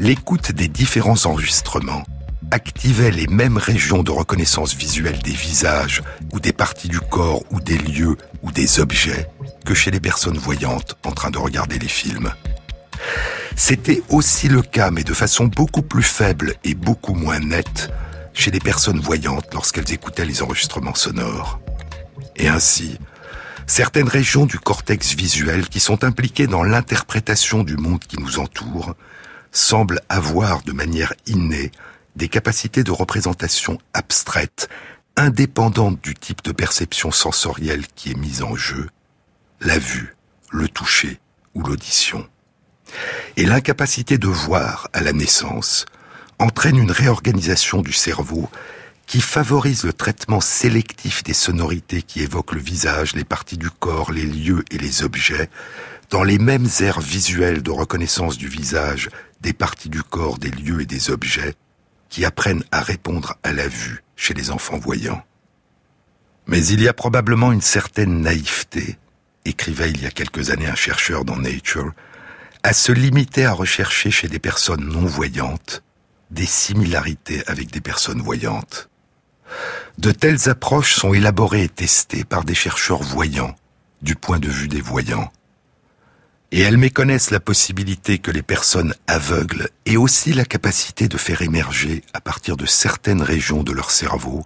[0.00, 2.02] l'écoute des différents enregistrements
[2.50, 7.60] activait les mêmes régions de reconnaissance visuelle des visages ou des parties du corps ou
[7.60, 9.28] des lieux ou des objets
[9.64, 12.32] que chez les personnes voyantes en train de regarder les films.
[13.56, 17.90] C'était aussi le cas, mais de façon beaucoup plus faible et beaucoup moins nette,
[18.34, 21.58] chez les personnes voyantes lorsqu'elles écoutaient les enregistrements sonores.
[22.36, 22.98] Et ainsi,
[23.66, 28.94] certaines régions du cortex visuel qui sont impliquées dans l'interprétation du monde qui nous entoure
[29.52, 31.72] semblent avoir de manière innée
[32.16, 34.68] des capacités de représentation abstraites,
[35.16, 38.88] indépendantes du type de perception sensorielle qui est mise en jeu,
[39.60, 40.16] la vue,
[40.50, 41.20] le toucher
[41.54, 42.26] ou l'audition.
[43.36, 45.86] Et l'incapacité de voir à la naissance
[46.38, 48.48] entraîne une réorganisation du cerveau
[49.06, 54.10] qui favorise le traitement sélectif des sonorités qui évoquent le visage, les parties du corps,
[54.10, 55.48] les lieux et les objets,
[56.10, 59.10] dans les mêmes aires visuelles de reconnaissance du visage,
[59.40, 61.54] des parties du corps, des lieux et des objets,
[62.08, 65.22] qui apprennent à répondre à la vue chez les enfants voyants.
[66.46, 68.98] Mais il y a probablement une certaine naïveté,
[69.44, 71.92] écrivait il y a quelques années un chercheur dans Nature,
[72.62, 75.82] à se limiter à rechercher chez des personnes non voyantes
[76.30, 78.88] des similarités avec des personnes voyantes.
[79.98, 83.54] De telles approches sont élaborées et testées par des chercheurs voyants,
[84.02, 85.30] du point de vue des voyants.
[86.52, 91.42] Et elles méconnaissent la possibilité que les personnes aveugles aient aussi la capacité de faire
[91.42, 94.44] émerger, à partir de certaines régions de leur cerveau,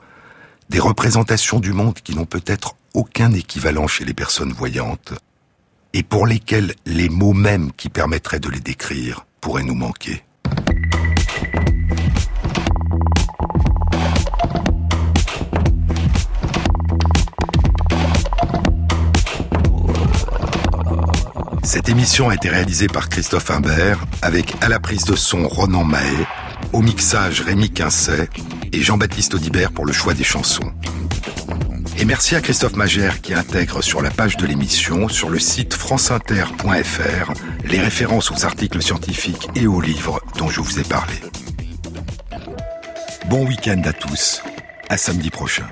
[0.70, 5.12] des représentations du monde qui n'ont peut-être aucun équivalent chez les personnes voyantes,
[5.92, 10.24] et pour lesquelles les mots mêmes qui permettraient de les décrire pourraient nous manquer.
[21.72, 25.84] Cette émission a été réalisée par Christophe Imbert, avec à la prise de son Ronan
[25.84, 26.16] Mahé,
[26.72, 28.28] au mixage Rémi Quincet
[28.72, 30.72] et Jean-Baptiste Audibert pour le choix des chansons.
[31.96, 35.74] Et merci à Christophe Magère qui intègre sur la page de l'émission, sur le site
[35.74, 37.32] franceinter.fr,
[37.64, 41.14] les références aux articles scientifiques et aux livres dont je vous ai parlé.
[43.26, 44.42] Bon week-end à tous,
[44.88, 45.68] à samedi prochain.